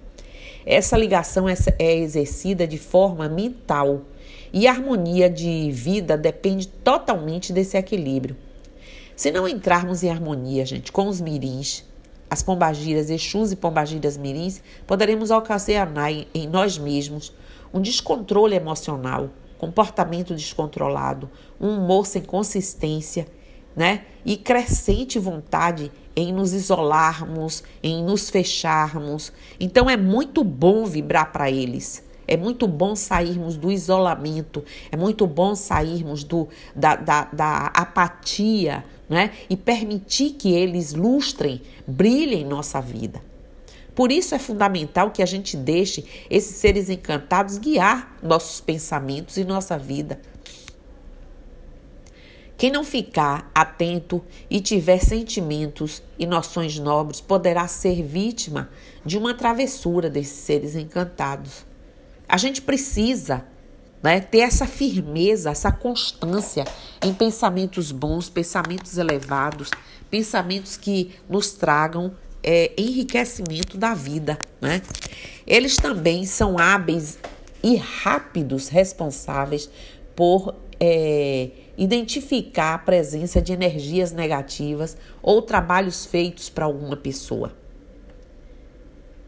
Essa 0.69 0.95
ligação 0.95 1.49
é, 1.49 1.55
é 1.79 1.97
exercida 1.97 2.67
de 2.67 2.77
forma 2.77 3.27
mental 3.27 4.03
e 4.53 4.67
a 4.67 4.71
harmonia 4.71 5.27
de 5.27 5.71
vida 5.71 6.15
depende 6.15 6.67
totalmente 6.67 7.51
desse 7.51 7.75
equilíbrio. 7.75 8.37
Se 9.15 9.31
não 9.31 9.47
entrarmos 9.47 10.03
em 10.03 10.11
harmonia, 10.11 10.63
gente, 10.67 10.91
com 10.91 11.07
os 11.07 11.19
mirins, 11.19 11.83
as 12.29 12.43
pombagiras, 12.43 13.09
Exus 13.09 13.51
e 13.51 13.55
pombagiras 13.55 14.15
mirins, 14.15 14.61
poderemos 14.85 15.31
ocasionar 15.31 16.11
em 16.11 16.47
nós 16.47 16.77
mesmos 16.77 17.33
um 17.73 17.81
descontrole 17.81 18.55
emocional, 18.55 19.31
comportamento 19.57 20.35
descontrolado, 20.35 21.31
um 21.59 21.79
humor 21.79 22.05
sem 22.05 22.21
consistência, 22.21 23.25
né? 23.75 24.03
E 24.23 24.37
crescente 24.37 25.17
vontade 25.17 25.91
em 26.19 26.33
nos 26.33 26.53
isolarmos, 26.53 27.63
em 27.81 28.03
nos 28.03 28.29
fecharmos. 28.29 29.31
Então 29.59 29.89
é 29.89 29.95
muito 29.95 30.43
bom 30.43 30.85
vibrar 30.85 31.31
para 31.31 31.49
eles. 31.49 32.03
É 32.27 32.37
muito 32.37 32.67
bom 32.67 32.95
sairmos 32.95 33.57
do 33.57 33.71
isolamento, 33.71 34.63
é 34.91 34.95
muito 34.95 35.25
bom 35.25 35.55
sairmos 35.55 36.23
do, 36.23 36.47
da, 36.75 36.95
da, 36.95 37.23
da 37.33 37.65
apatia, 37.67 38.85
né? 39.09 39.31
E 39.49 39.57
permitir 39.57 40.31
que 40.31 40.53
eles 40.53 40.93
lustrem, 40.93 41.59
brilhem 41.87 42.45
nossa 42.45 42.79
vida. 42.79 43.19
Por 43.95 44.11
isso 44.11 44.35
é 44.35 44.39
fundamental 44.39 45.09
que 45.09 45.23
a 45.23 45.25
gente 45.25 45.57
deixe 45.57 46.05
esses 46.29 46.55
seres 46.57 46.87
encantados 46.87 47.57
guiar 47.57 48.15
nossos 48.21 48.61
pensamentos 48.61 49.35
e 49.37 49.43
nossa 49.43 49.75
vida. 49.77 50.21
Quem 52.59 52.69
não 52.69 52.83
ficar 52.83 53.49
atento 53.55 54.21
e 54.49 54.59
tiver 54.59 54.99
sentimentos 54.99 56.03
e 56.19 56.27
noções 56.27 56.77
nobres 56.77 57.21
poderá 57.21 57.65
ser 57.69 58.03
vítima 58.03 58.69
de 59.05 59.17
uma 59.17 59.33
travessura 59.33 60.09
desses 60.09 60.39
seres 60.39 60.75
encantados. 60.75 61.65
A 62.27 62.35
gente 62.35 62.61
precisa 62.61 63.45
né, 64.03 64.19
ter 64.19 64.39
essa 64.39 64.67
firmeza, 64.67 65.51
essa 65.51 65.71
constância 65.71 66.65
em 67.01 67.13
pensamentos 67.13 67.93
bons, 67.93 68.27
pensamentos 68.27 68.97
elevados, 68.97 69.71
pensamentos 70.11 70.75
que 70.75 71.15
nos 71.29 71.53
tragam 71.53 72.13
é, 72.43 72.73
enriquecimento 72.77 73.77
da 73.77 73.93
vida. 73.93 74.37
Né? 74.59 74.81
Eles 75.47 75.77
também 75.77 76.25
são 76.25 76.59
hábeis 76.59 77.19
e 77.63 77.77
rápidos 77.77 78.67
responsáveis 78.67 79.69
por 80.13 80.53
é, 80.77 81.51
identificar 81.79 82.73
a 82.73 82.77
presença 82.77 83.41
de 83.41 83.53
energias 83.53 84.11
negativas 84.11 84.97
ou 85.23 85.41
trabalhos 85.41 86.05
feitos 86.05 86.49
para 86.49 86.65
alguma 86.65 86.97
pessoa. 86.97 87.53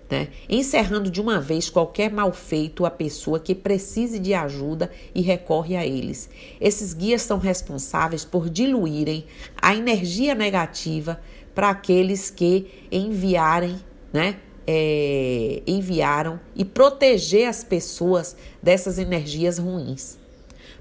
Né? 0.10 0.28
Encerrando 0.50 1.10
de 1.10 1.22
uma 1.22 1.40
vez 1.40 1.70
qualquer 1.70 2.12
mal 2.12 2.34
feito 2.34 2.86
à 2.86 2.92
pessoa 2.92 3.40
que 3.40 3.56
precise 3.56 4.20
de 4.20 4.34
ajuda 4.34 4.92
e 5.16 5.22
recorre 5.22 5.78
a 5.78 5.88
eles. 5.88 6.30
Esses 6.60 6.94
guias 6.94 7.22
são 7.22 7.38
responsáveis 7.38 8.26
por 8.26 8.50
diluírem 8.50 9.24
a 9.62 9.74
energia 9.74 10.36
negativa 10.36 11.22
para 11.56 11.70
aqueles 11.70 12.30
que 12.30 12.68
enviarem, 12.92 13.80
né? 14.12 14.36
É, 14.68 15.64
enviaram 15.66 16.40
e 16.56 16.64
proteger 16.64 17.48
as 17.48 17.64
pessoas 17.64 18.36
dessas 18.62 19.00
energias 19.00 19.58
ruins. 19.58 20.21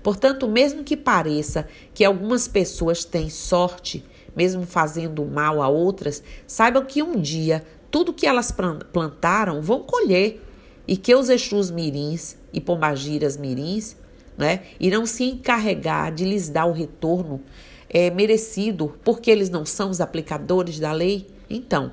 Portanto, 0.02 0.48
mesmo 0.48 0.84
que 0.84 0.96
pareça 0.96 1.66
que 1.92 2.04
algumas 2.04 2.48
pessoas 2.48 3.04
têm 3.04 3.28
sorte, 3.28 4.04
mesmo 4.34 4.64
fazendo 4.64 5.24
mal 5.24 5.60
a 5.60 5.68
outras, 5.68 6.22
saibam 6.46 6.84
que 6.84 7.02
um 7.02 7.20
dia 7.20 7.64
tudo 7.90 8.12
que 8.12 8.26
elas 8.26 8.54
plantaram 8.92 9.60
vão 9.60 9.80
colher 9.80 10.40
e 10.86 10.96
que 10.96 11.14
os 11.14 11.28
Exus 11.28 11.70
mirins 11.70 12.36
e 12.52 12.60
pombagiras 12.60 13.36
mirins 13.36 13.96
né, 14.38 14.62
irão 14.78 15.04
se 15.04 15.24
encarregar 15.24 16.14
de 16.14 16.24
lhes 16.24 16.48
dar 16.48 16.64
o 16.64 16.72
retorno 16.72 17.42
é, 17.88 18.08
merecido, 18.10 18.96
porque 19.04 19.30
eles 19.30 19.50
não 19.50 19.66
são 19.66 19.90
os 19.90 20.00
aplicadores 20.00 20.78
da 20.78 20.92
lei. 20.92 21.26
Então, 21.48 21.92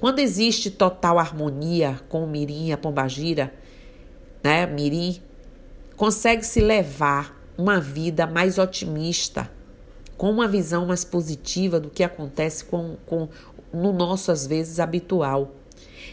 quando 0.00 0.20
existe 0.20 0.70
total 0.70 1.18
harmonia 1.18 2.00
com 2.08 2.24
o 2.24 2.26
mirim 2.26 2.68
e 2.68 2.72
a 2.72 2.78
pombagira, 2.78 3.52
né, 4.42 4.66
mirim, 4.66 5.20
consegue 5.96 6.44
se 6.44 6.60
levar 6.60 7.36
uma 7.56 7.80
vida 7.80 8.26
mais 8.26 8.58
otimista, 8.58 9.50
com 10.16 10.30
uma 10.30 10.48
visão 10.48 10.86
mais 10.86 11.04
positiva 11.04 11.80
do 11.80 11.90
que 11.90 12.02
acontece 12.02 12.64
com, 12.64 12.96
com 13.06 13.28
no 13.72 13.92
nosso, 13.92 14.30
às 14.30 14.46
vezes, 14.46 14.78
habitual. 14.78 15.54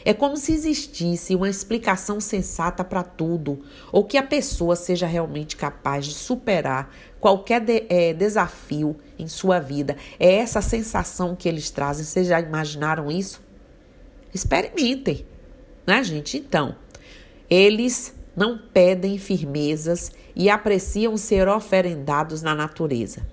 É 0.05 0.13
como 0.13 0.37
se 0.37 0.53
existisse 0.53 1.35
uma 1.35 1.49
explicação 1.49 2.19
sensata 2.19 2.83
para 2.83 3.03
tudo, 3.03 3.59
ou 3.91 4.05
que 4.05 4.17
a 4.17 4.23
pessoa 4.23 4.75
seja 4.75 5.05
realmente 5.05 5.55
capaz 5.55 6.05
de 6.05 6.13
superar 6.13 6.93
qualquer 7.19 7.59
de, 7.59 7.85
é, 7.89 8.13
desafio 8.13 8.95
em 9.17 9.27
sua 9.27 9.59
vida. 9.59 9.97
É 10.19 10.35
essa 10.35 10.61
sensação 10.61 11.35
que 11.35 11.49
eles 11.49 11.69
trazem. 11.69 12.05
Vocês 12.05 12.27
já 12.27 12.39
imaginaram 12.39 13.11
isso? 13.11 13.41
Experimentem, 14.33 15.25
né, 15.85 16.01
gente? 16.03 16.37
Então, 16.37 16.75
eles 17.49 18.13
não 18.39 18.57
pedem 18.57 19.17
firmezas 19.17 20.13
e 20.33 20.49
apreciam 20.49 21.17
ser 21.17 21.49
oferendados 21.49 22.41
na 22.41 22.55
natureza. 22.55 23.27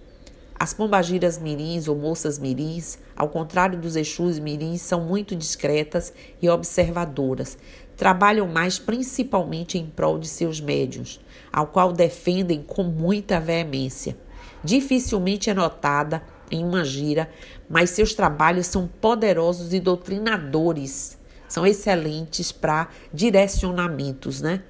As 0.59 0.75
pombagiras 0.75 1.39
mirins 1.39 1.87
ou 1.87 1.95
moças 1.95 2.41
mirins, 2.41 2.99
ao 3.15 3.29
contrário 3.29 3.79
dos 3.79 3.95
exus 3.95 4.41
mirins, 4.41 4.83
são 4.83 5.03
muito 5.03 5.37
discretas 5.37 6.13
e 6.43 6.49
observadoras. 6.49 7.57
Trabalham 7.97 8.49
mais 8.49 8.81
principalmente 8.81 9.79
em 9.79 9.87
prol 9.87 10.19
de 10.19 10.27
seus 10.27 10.61
médios, 10.61 11.21
ao 11.53 11.69
qual 11.69 11.93
defendem 11.93 12.61
com 12.61 12.83
muita 12.83 13.39
veemência. 13.39 14.17
Dificilmente 14.65 15.49
é 15.49 15.55
notada 15.55 16.21
em 16.51 16.65
uma 16.65 16.85
gira, 16.85 17.31
mas 17.71 17.91
seus 17.91 18.13
trabalhos 18.13 18.67
são 18.67 18.89
poderosos 18.89 19.73
e 19.73 19.79
doutrinadores. 19.79 21.17
São 21.47 21.65
excelentes 21.65 22.51
para 22.51 22.89
direcionamentos, 23.15 24.43
né? 24.43 24.65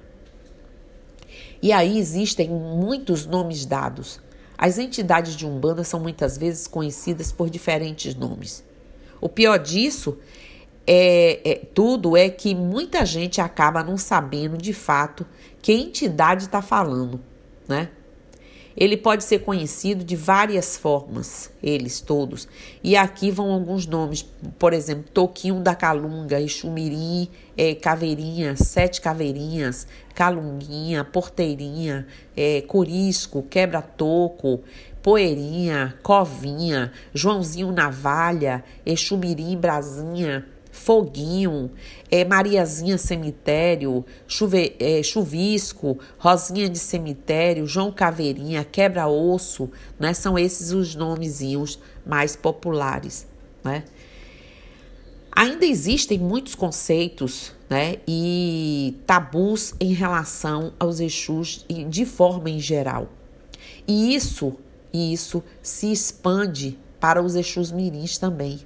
E 1.67 1.73
aí 1.73 1.99
existem 1.99 2.49
muitos 2.49 3.25
nomes 3.25 3.65
dados. 3.65 4.21
As 4.57 4.77
entidades 4.77 5.35
de 5.35 5.45
Umbanda 5.45 5.83
são 5.83 5.99
muitas 5.99 6.37
vezes 6.37 6.65
conhecidas 6.65 7.29
por 7.29 7.49
diferentes 7.49 8.15
nomes. 8.15 8.63
O 9.19 9.27
pior 9.27 9.57
disso 9.57 10.17
é, 10.87 11.41
é, 11.43 11.55
tudo 11.55 12.15
é 12.15 12.29
que 12.29 12.55
muita 12.55 13.05
gente 13.05 13.41
acaba 13.41 13.83
não 13.83 13.97
sabendo 13.97 14.57
de 14.57 14.71
fato 14.71 15.25
que 15.61 15.73
entidade 15.73 16.45
está 16.45 16.61
falando, 16.61 17.19
né? 17.67 17.89
Ele 18.77 18.95
pode 18.95 19.23
ser 19.23 19.39
conhecido 19.39 20.03
de 20.03 20.15
várias 20.15 20.77
formas, 20.77 21.49
eles 21.63 21.99
todos. 21.99 22.47
E 22.83 22.95
aqui 22.95 23.31
vão 23.31 23.51
alguns 23.51 23.87
nomes, 23.87 24.23
por 24.59 24.71
exemplo, 24.71 25.05
Toquinho 25.11 25.59
da 25.61 25.73
Calunga, 25.73 26.39
Ixumirim, 26.39 27.27
é, 27.57 27.73
Caveirinha, 27.73 28.55
Sete 28.55 29.01
Caveirinhas, 29.01 29.87
Calunguinha, 30.13 31.03
Porteirinha, 31.03 32.05
é, 32.35 32.61
Corisco, 32.61 33.41
Quebra-Toco, 33.41 34.61
Poeirinha, 35.01 35.95
Covinha, 36.03 36.91
Joãozinho 37.13 37.71
Navalha, 37.71 38.63
Exumirim 38.85 39.57
Brasinha, 39.57 40.45
Foguinho, 40.77 41.71
é, 42.09 42.23
Mariazinha 42.23 42.97
Cemitério, 42.97 44.05
chuve, 44.27 44.75
é, 44.79 45.01
Chuvisco, 45.01 45.97
Rosinha 46.17 46.69
de 46.69 46.77
Cemitério, 46.77 47.65
João 47.65 47.91
Caveirinha, 47.91 48.63
Quebra-Osso, 48.63 49.69
né? 49.99 50.13
São 50.13 50.37
esses 50.37 50.71
os 50.71 50.95
nomezinhos 50.95 51.79
mais 52.05 52.35
populares, 52.35 53.27
né? 53.63 53.83
Ainda 55.31 55.65
existem 55.65 56.17
muitos 56.17 56.55
conceitos 56.55 57.53
né, 57.69 57.97
e 58.07 58.95
tabus 59.05 59.75
em 59.79 59.93
relação 59.93 60.73
aos 60.79 60.99
Exus 60.99 61.63
de 61.89 62.05
forma 62.05 62.49
em 62.49 62.59
geral. 62.59 63.07
E 63.87 64.15
isso, 64.15 64.55
isso 64.91 65.43
se 65.61 65.91
expande 65.91 66.79
para 66.99 67.21
os 67.21 67.35
Exus 67.35 67.71
mirins 67.71 68.17
também. 68.17 68.59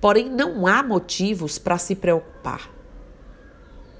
Porém, 0.00 0.30
não 0.30 0.66
há 0.66 0.82
motivos 0.82 1.58
para 1.58 1.78
se 1.78 1.94
preocupar. 1.94 2.70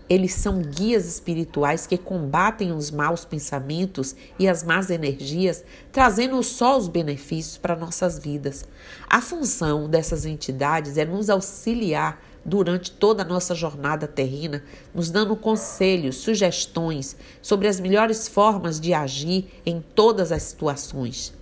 Eles 0.09 0.35
são 0.35 0.61
guias 0.61 1.07
espirituais 1.07 1.87
que 1.87 1.97
combatem 1.97 2.73
os 2.73 2.91
maus 2.91 3.25
pensamentos 3.25 4.17
e 4.41 4.49
as 4.49 4.65
más 4.65 4.91
energias, 4.91 5.63
trazendo 5.93 6.43
só 6.43 6.77
os 6.77 6.89
benefícios 6.89 7.57
para 7.57 7.77
nossas 7.77 8.19
vidas. 8.19 8.65
A 9.09 9.21
função 9.21 9.89
dessas 9.89 10.27
entidades 10.27 10.99
é 10.99 11.05
nos 11.05 11.31
auxiliar 11.31 12.21
durante 12.45 12.91
toda 12.91 13.23
a 13.23 13.27
nossa 13.27 13.55
jornada 13.55 14.09
terrena, 14.09 14.65
nos 14.93 15.11
dando 15.11 15.37
conselhos, 15.37 16.17
sugestões 16.17 17.17
sobre 17.41 17.69
as 17.69 17.79
melhores 17.79 18.27
formas 18.27 18.81
de 18.81 18.93
agir 18.93 19.61
em 19.65 19.81
todas 19.95 20.33
as 20.33 20.43
situações. 20.43 21.33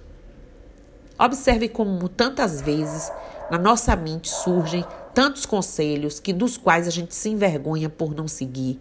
Observe 1.18 1.68
como 1.68 2.06
tantas 2.06 2.60
vezes 2.60 3.10
na 3.50 3.58
nossa 3.58 3.94
mente 3.96 4.28
surgem 4.28 4.84
tantos 5.14 5.46
conselhos 5.46 6.20
que 6.20 6.32
dos 6.32 6.56
quais 6.56 6.86
a 6.86 6.90
gente 6.90 7.14
se 7.14 7.28
envergonha 7.28 7.88
por 7.88 8.14
não 8.14 8.28
seguir. 8.28 8.80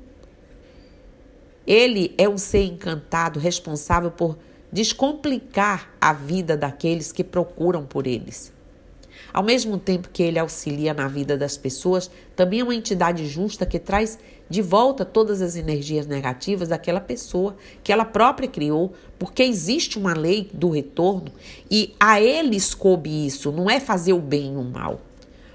Ele 1.65 2.13
é 2.17 2.29
um 2.29 2.37
ser 2.37 2.63
encantado 2.63 3.39
responsável 3.39 4.11
por 4.11 4.37
descomplicar 4.71 5.89
a 5.99 6.13
vida 6.13 6.55
daqueles 6.55 7.11
que 7.11 7.23
procuram 7.23 7.85
por 7.85 8.07
eles. 8.07 8.53
Ao 9.33 9.43
mesmo 9.43 9.77
tempo 9.77 10.09
que 10.09 10.23
ele 10.23 10.39
auxilia 10.39 10.93
na 10.93 11.07
vida 11.07 11.37
das 11.37 11.57
pessoas, 11.57 12.09
também 12.35 12.59
é 12.59 12.63
uma 12.63 12.75
entidade 12.75 13.27
justa 13.27 13.65
que 13.65 13.79
traz 13.79 14.17
de 14.49 14.61
volta 14.61 15.03
todas 15.05 15.41
as 15.41 15.55
energias 15.55 16.07
negativas 16.07 16.69
daquela 16.69 16.99
pessoa 16.99 17.55
que 17.83 17.91
ela 17.91 18.05
própria 18.05 18.47
criou, 18.47 18.93
porque 19.19 19.43
existe 19.43 19.97
uma 19.97 20.13
lei 20.13 20.49
do 20.53 20.69
retorno 20.69 21.31
e 21.69 21.93
a 21.99 22.21
eles 22.21 22.73
coube 22.73 23.25
isso, 23.25 23.51
não 23.51 23.69
é 23.69 23.79
fazer 23.79 24.13
o 24.13 24.19
bem 24.19 24.53
e 24.53 24.57
o 24.57 24.63
mal. 24.63 25.01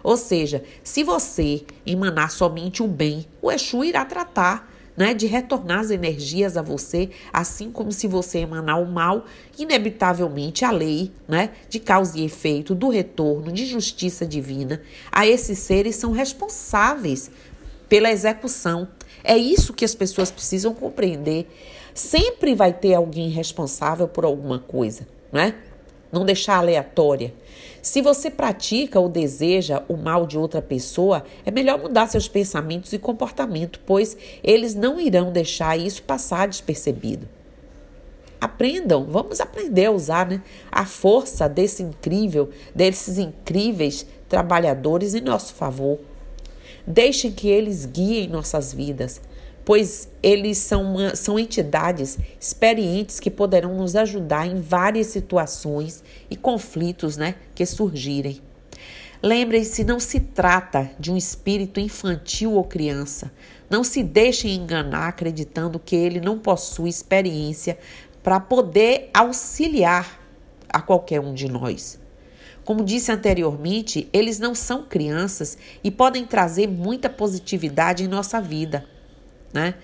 Ou 0.02 0.16
seja, 0.16 0.64
se 0.82 1.04
você 1.04 1.62
emanar 1.86 2.30
somente 2.30 2.82
o 2.82 2.88
bem, 2.88 3.24
o 3.40 3.50
Exu 3.50 3.84
irá 3.84 4.04
tratar 4.04 4.72
né, 4.96 5.14
de 5.14 5.26
retornar 5.26 5.80
as 5.80 5.90
energias 5.90 6.56
a 6.56 6.62
você, 6.62 7.10
assim 7.32 7.70
como 7.70 7.92
se 7.92 8.06
você 8.06 8.38
emanar 8.38 8.80
o 8.80 8.86
mal, 8.86 9.24
inevitavelmente 9.58 10.64
a 10.64 10.70
lei 10.70 11.10
né, 11.26 11.50
de 11.68 11.78
causa 11.78 12.18
e 12.18 12.24
efeito, 12.24 12.74
do 12.74 12.88
retorno, 12.88 13.52
de 13.52 13.64
justiça 13.64 14.26
divina, 14.26 14.82
a 15.10 15.26
esses 15.26 15.58
seres 15.58 15.96
são 15.96 16.12
responsáveis 16.12 17.30
pela 17.92 18.10
execução. 18.10 18.88
É 19.22 19.36
isso 19.36 19.74
que 19.74 19.84
as 19.84 19.94
pessoas 19.94 20.30
precisam 20.30 20.72
compreender. 20.72 21.46
Sempre 21.92 22.54
vai 22.54 22.72
ter 22.72 22.94
alguém 22.94 23.28
responsável 23.28 24.08
por 24.08 24.24
alguma 24.24 24.58
coisa, 24.58 25.06
né? 25.30 25.56
Não 26.10 26.24
deixar 26.24 26.56
aleatória. 26.56 27.34
Se 27.82 28.00
você 28.00 28.30
pratica 28.30 28.98
ou 28.98 29.10
deseja 29.10 29.82
o 29.90 29.96
mal 29.98 30.26
de 30.26 30.38
outra 30.38 30.62
pessoa, 30.62 31.22
é 31.44 31.50
melhor 31.50 31.78
mudar 31.78 32.06
seus 32.06 32.26
pensamentos 32.26 32.94
e 32.94 32.98
comportamento, 32.98 33.78
pois 33.84 34.16
eles 34.42 34.74
não 34.74 34.98
irão 34.98 35.30
deixar 35.30 35.78
isso 35.78 36.02
passar 36.02 36.48
despercebido. 36.48 37.28
Aprendam, 38.40 39.04
vamos 39.04 39.38
aprender 39.38 39.84
a 39.84 39.92
usar 39.92 40.26
né, 40.26 40.40
a 40.70 40.86
força 40.86 41.46
desse 41.46 41.82
incrível, 41.82 42.48
desses 42.74 43.18
incríveis 43.18 44.06
trabalhadores 44.30 45.14
em 45.14 45.20
nosso 45.20 45.52
favor. 45.52 45.98
Deixem 46.86 47.30
que 47.30 47.48
eles 47.48 47.86
guiem 47.86 48.28
nossas 48.28 48.72
vidas 48.72 49.20
pois 49.64 50.08
eles 50.22 50.58
são, 50.58 50.82
uma, 50.82 51.16
são 51.16 51.38
entidades 51.38 52.18
experientes 52.40 53.20
que 53.20 53.30
poderão 53.30 53.76
nos 53.76 53.94
ajudar 53.94 54.46
em 54.46 54.60
várias 54.60 55.08
situações 55.08 56.02
e 56.30 56.36
conflitos 56.36 57.16
né, 57.16 57.36
que 57.54 57.64
surgirem. 57.64 58.40
Lembrem-se, 59.22 59.84
não 59.84 60.00
se 60.00 60.18
trata 60.18 60.90
de 60.98 61.12
um 61.12 61.16
espírito 61.16 61.78
infantil 61.78 62.54
ou 62.54 62.64
criança. 62.64 63.30
Não 63.70 63.84
se 63.84 64.02
deixem 64.02 64.56
enganar 64.56 65.08
acreditando 65.08 65.78
que 65.78 65.94
ele 65.94 66.20
não 66.20 66.38
possui 66.38 66.90
experiência 66.90 67.78
para 68.20 68.40
poder 68.40 69.10
auxiliar 69.14 70.20
a 70.68 70.80
qualquer 70.80 71.20
um 71.20 71.34
de 71.34 71.48
nós. 71.48 72.01
Como 72.64 72.84
disse 72.84 73.10
anteriormente, 73.10 74.08
eles 74.12 74.38
não 74.38 74.54
são 74.54 74.84
crianças 74.84 75.58
e 75.82 75.90
podem 75.90 76.24
trazer 76.24 76.68
muita 76.68 77.10
positividade 77.10 78.04
em 78.04 78.08
nossa 78.08 78.40
vida 78.40 78.86
né? 79.52 79.74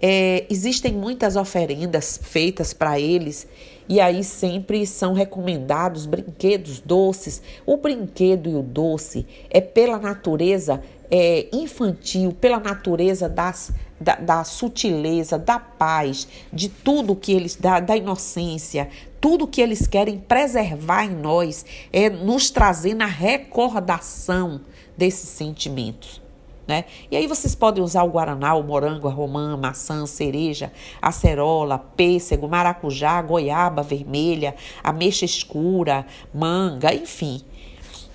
É, 0.00 0.44
existem 0.50 0.92
muitas 0.92 1.36
oferendas 1.36 2.20
feitas 2.22 2.74
para 2.74 3.00
eles 3.00 3.48
e 3.88 3.98
aí 3.98 4.22
sempre 4.22 4.86
são 4.86 5.14
recomendados 5.14 6.04
brinquedos 6.04 6.80
doces. 6.80 7.40
O 7.64 7.78
brinquedo 7.78 8.50
e 8.50 8.54
o 8.54 8.62
doce 8.62 9.26
é 9.48 9.58
pela 9.60 9.98
natureza 9.98 10.82
é, 11.10 11.46
infantil, 11.50 12.32
pela 12.38 12.60
natureza 12.60 13.26
das, 13.26 13.72
da, 14.00 14.14
da, 14.16 14.44
sutileza, 14.44 15.38
da 15.38 15.58
paz, 15.58 16.28
de 16.52 16.68
tudo 16.68 17.16
que 17.16 17.32
eles, 17.32 17.56
da, 17.56 17.80
da 17.80 17.96
inocência, 17.96 18.88
tudo 19.20 19.46
que 19.46 19.60
eles 19.60 19.86
querem 19.86 20.18
preservar 20.18 21.04
em 21.04 21.14
nós 21.14 21.64
é 21.92 22.08
nos 22.08 22.50
trazer 22.50 22.94
na 22.94 23.06
recordação 23.06 24.60
desses 24.96 25.28
sentimentos. 25.28 26.20
Né? 26.66 26.84
E 27.10 27.16
aí 27.16 27.28
vocês 27.28 27.54
podem 27.54 27.82
usar 27.82 28.02
o 28.02 28.10
guaraná, 28.10 28.54
o 28.54 28.62
morango, 28.62 29.06
a 29.06 29.12
romã, 29.12 29.54
a 29.54 29.56
maçã, 29.56 30.02
a 30.02 30.06
cereja, 30.06 30.72
acerola, 31.00 31.78
pêssego, 31.78 32.48
maracujá, 32.48 33.22
goiaba 33.22 33.82
vermelha, 33.82 34.54
ameixa 34.82 35.24
escura, 35.24 36.04
manga, 36.34 36.92
enfim. 36.92 37.40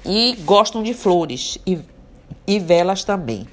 E 0.05 0.35
gostam 0.43 0.83
de 0.83 0.93
flores 0.93 1.57
e, 1.65 1.79
e 2.45 2.59
velas 2.59 3.05
também. 3.05 3.47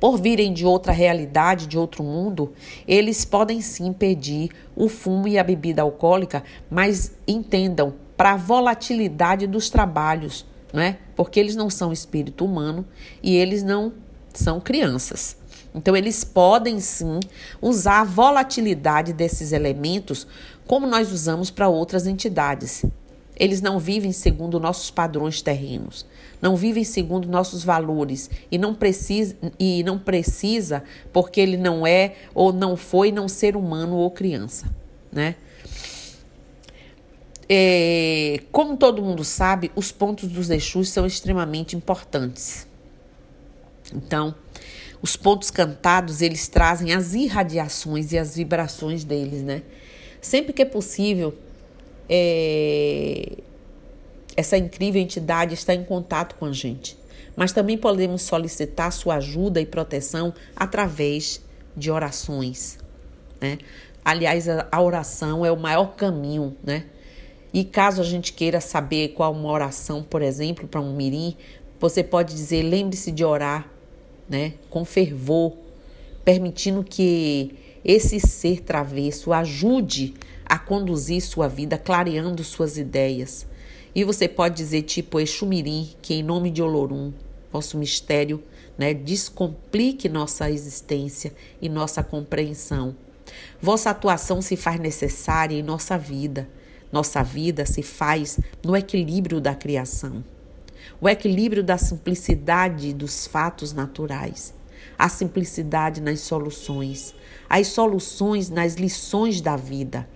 Por 0.00 0.18
virem 0.18 0.52
de 0.52 0.64
outra 0.64 0.92
realidade, 0.92 1.66
de 1.66 1.78
outro 1.78 2.02
mundo, 2.02 2.54
eles 2.88 3.24
podem 3.24 3.60
sim 3.60 3.92
pedir 3.92 4.50
o 4.74 4.88
fumo 4.88 5.28
e 5.28 5.38
a 5.38 5.44
bebida 5.44 5.82
alcoólica, 5.82 6.42
mas 6.70 7.12
entendam, 7.28 7.94
para 8.16 8.32
a 8.32 8.36
volatilidade 8.36 9.46
dos 9.46 9.70
trabalhos, 9.70 10.44
né? 10.72 10.98
Porque 11.14 11.38
eles 11.38 11.54
não 11.54 11.70
são 11.70 11.92
espírito 11.92 12.44
humano 12.44 12.84
e 13.22 13.36
eles 13.36 13.62
não 13.62 13.92
são 14.32 14.60
crianças. 14.60 15.36
Então, 15.74 15.96
eles 15.96 16.24
podem 16.24 16.80
sim 16.80 17.20
usar 17.62 18.00
a 18.00 18.04
volatilidade 18.04 19.12
desses 19.12 19.52
elementos 19.52 20.26
como 20.66 20.86
nós 20.86 21.12
usamos 21.12 21.50
para 21.50 21.68
outras 21.68 22.06
entidades. 22.06 22.84
Eles 23.40 23.62
não 23.62 23.78
vivem 23.78 24.12
segundo 24.12 24.60
nossos 24.60 24.90
padrões 24.90 25.40
terrenos, 25.40 26.04
não 26.42 26.56
vivem 26.56 26.84
segundo 26.84 27.26
nossos 27.26 27.64
valores 27.64 28.28
e 28.50 28.58
não 28.58 28.74
precisa 28.74 29.34
e 29.58 29.82
não 29.82 29.98
precisa 29.98 30.84
porque 31.10 31.40
ele 31.40 31.56
não 31.56 31.86
é 31.86 32.16
ou 32.34 32.52
não 32.52 32.76
foi 32.76 33.10
não 33.10 33.28
ser 33.28 33.56
humano 33.56 33.96
ou 33.96 34.10
criança, 34.10 34.66
né? 35.10 35.36
É, 37.48 38.42
como 38.52 38.76
todo 38.76 39.02
mundo 39.02 39.24
sabe, 39.24 39.72
os 39.74 39.90
pontos 39.90 40.28
dos 40.28 40.50
Exus 40.50 40.90
são 40.90 41.06
extremamente 41.06 41.74
importantes. 41.74 42.66
Então, 43.90 44.34
os 45.00 45.16
pontos 45.16 45.50
cantados, 45.50 46.20
eles 46.20 46.46
trazem 46.46 46.92
as 46.92 47.14
irradiações 47.14 48.12
e 48.12 48.18
as 48.18 48.36
vibrações 48.36 49.02
deles, 49.02 49.42
né? 49.42 49.62
Sempre 50.20 50.52
que 50.52 50.60
é 50.60 50.66
possível, 50.66 51.34
é, 52.12 53.36
essa 54.36 54.58
incrível 54.58 55.00
entidade 55.00 55.54
está 55.54 55.72
em 55.72 55.84
contato 55.84 56.34
com 56.34 56.46
a 56.46 56.52
gente. 56.52 56.98
Mas 57.36 57.52
também 57.52 57.78
podemos 57.78 58.22
solicitar 58.22 58.92
sua 58.92 59.14
ajuda 59.16 59.60
e 59.60 59.66
proteção 59.66 60.34
através 60.56 61.40
de 61.76 61.90
orações, 61.90 62.78
né? 63.40 63.58
Aliás, 64.04 64.48
a 64.48 64.80
oração 64.80 65.46
é 65.46 65.52
o 65.52 65.56
maior 65.56 65.94
caminho, 65.94 66.56
né? 66.64 66.86
E 67.52 67.64
caso 67.64 68.00
a 68.00 68.04
gente 68.04 68.32
queira 68.32 68.60
saber 68.60 69.08
qual 69.08 69.32
uma 69.32 69.50
oração, 69.50 70.02
por 70.02 70.22
exemplo, 70.22 70.66
para 70.66 70.80
um 70.80 70.94
mirim, 70.94 71.36
você 71.78 72.02
pode 72.02 72.34
dizer: 72.34 72.62
lembre-se 72.62 73.12
de 73.12 73.24
orar, 73.24 73.70
né? 74.28 74.54
Com 74.68 74.84
fervor, 74.84 75.52
permitindo 76.24 76.82
que 76.82 77.54
esse 77.84 78.20
ser 78.20 78.60
travesso 78.60 79.32
ajude 79.32 80.14
a 80.44 80.58
conduzir 80.58 81.20
sua 81.20 81.48
vida, 81.48 81.78
clareando 81.78 82.42
suas 82.44 82.76
ideias. 82.76 83.46
E 83.94 84.04
você 84.04 84.28
pode 84.28 84.56
dizer, 84.56 84.82
tipo, 84.82 85.20
Exumirim, 85.20 85.90
que 86.02 86.14
em 86.14 86.22
nome 86.22 86.50
de 86.50 86.62
Olorum, 86.62 87.12
nosso 87.52 87.78
mistério, 87.78 88.42
né, 88.78 88.94
descomplique 88.94 90.08
nossa 90.08 90.50
existência 90.50 91.32
e 91.60 91.68
nossa 91.68 92.02
compreensão. 92.02 92.94
Vossa 93.60 93.90
atuação 93.90 94.40
se 94.40 94.56
faz 94.56 94.78
necessária 94.80 95.56
em 95.56 95.62
nossa 95.62 95.98
vida. 95.98 96.48
Nossa 96.92 97.22
vida 97.22 97.64
se 97.64 97.82
faz 97.82 98.40
no 98.64 98.76
equilíbrio 98.76 99.40
da 99.40 99.54
criação, 99.54 100.24
o 101.00 101.08
equilíbrio 101.08 101.62
da 101.62 101.78
simplicidade 101.78 102.92
dos 102.92 103.28
fatos 103.28 103.72
naturais, 103.72 104.52
a 105.00 105.08
simplicidade 105.08 105.98
nas 106.02 106.20
soluções, 106.20 107.14
as 107.48 107.68
soluções 107.68 108.50
nas 108.50 108.74
lições 108.74 109.40
da 109.40 109.56
vida, 109.56 110.06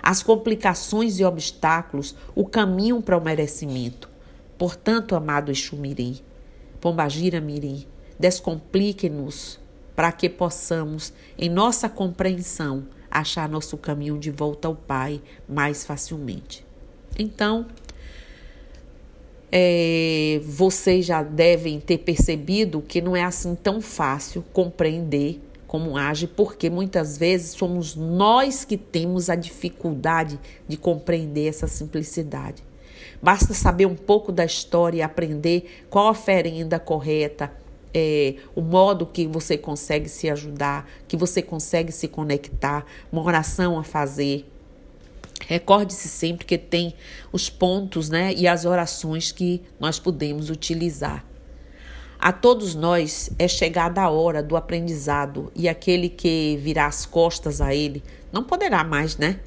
as 0.00 0.22
complicações 0.22 1.18
e 1.18 1.24
obstáculos, 1.24 2.14
o 2.32 2.46
caminho 2.46 3.02
para 3.02 3.18
o 3.18 3.20
merecimento. 3.20 4.08
Portanto, 4.56 5.16
amado 5.16 5.50
Exu 5.50 5.74
Mirim, 5.74 6.20
Pombagira 6.80 7.40
Mirim, 7.40 7.84
descomplique-nos 8.16 9.58
para 9.96 10.12
que 10.12 10.28
possamos, 10.28 11.12
em 11.36 11.50
nossa 11.50 11.88
compreensão, 11.88 12.86
achar 13.10 13.48
nosso 13.48 13.76
caminho 13.76 14.20
de 14.20 14.30
volta 14.30 14.68
ao 14.68 14.76
Pai 14.76 15.20
mais 15.48 15.84
facilmente. 15.84 16.64
Então, 17.18 17.66
é, 19.54 20.40
vocês 20.42 21.04
já 21.04 21.22
devem 21.22 21.78
ter 21.78 21.98
percebido 21.98 22.80
que 22.80 23.02
não 23.02 23.14
é 23.14 23.22
assim 23.22 23.54
tão 23.54 23.82
fácil 23.82 24.42
compreender 24.50 25.42
como 25.66 25.96
age, 25.96 26.26
porque 26.26 26.70
muitas 26.70 27.18
vezes 27.18 27.50
somos 27.50 27.94
nós 27.94 28.64
que 28.64 28.78
temos 28.78 29.28
a 29.28 29.34
dificuldade 29.34 30.40
de 30.66 30.76
compreender 30.78 31.48
essa 31.48 31.66
simplicidade. 31.66 32.64
Basta 33.22 33.54
saber 33.54 33.86
um 33.86 33.94
pouco 33.94 34.32
da 34.32 34.44
história 34.44 34.98
e 34.98 35.02
aprender 35.02 35.84
qual 35.88 36.08
a 36.08 36.10
oferenda 36.10 36.78
correta, 36.78 37.52
é, 37.94 38.36
o 38.54 38.62
modo 38.62 39.06
que 39.06 39.26
você 39.26 39.56
consegue 39.56 40.08
se 40.08 40.28
ajudar, 40.30 40.88
que 41.06 41.16
você 41.16 41.42
consegue 41.42 41.92
se 41.92 42.08
conectar, 42.08 42.84
uma 43.10 43.22
oração 43.22 43.78
a 43.78 43.84
fazer. 43.84 44.46
Recorde-se 45.46 46.08
sempre 46.08 46.46
que 46.46 46.58
tem 46.58 46.94
os 47.32 47.50
pontos 47.50 48.08
né, 48.08 48.32
e 48.34 48.46
as 48.46 48.64
orações 48.64 49.32
que 49.32 49.62
nós 49.78 49.98
podemos 49.98 50.50
utilizar. 50.50 51.24
A 52.18 52.32
todos 52.32 52.74
nós 52.74 53.30
é 53.38 53.48
chegada 53.48 54.00
a 54.00 54.08
hora 54.08 54.42
do 54.42 54.56
aprendizado 54.56 55.50
e 55.56 55.68
aquele 55.68 56.08
que 56.08 56.56
virá 56.62 56.86
as 56.86 57.04
costas 57.04 57.60
a 57.60 57.74
ele 57.74 58.02
não 58.32 58.44
poderá 58.44 58.84
mais, 58.84 59.16
né? 59.16 59.40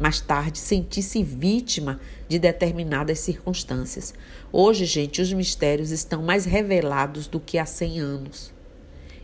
mais 0.00 0.18
tarde 0.18 0.58
sentir-se 0.58 1.22
vítima 1.22 2.00
de 2.26 2.38
determinadas 2.38 3.20
circunstâncias. 3.20 4.14
Hoje, 4.50 4.86
gente, 4.86 5.20
os 5.20 5.30
mistérios 5.32 5.90
estão 5.90 6.22
mais 6.22 6.46
revelados 6.46 7.26
do 7.26 7.38
que 7.38 7.58
há 7.58 7.66
100 7.66 8.00
anos. 8.00 8.52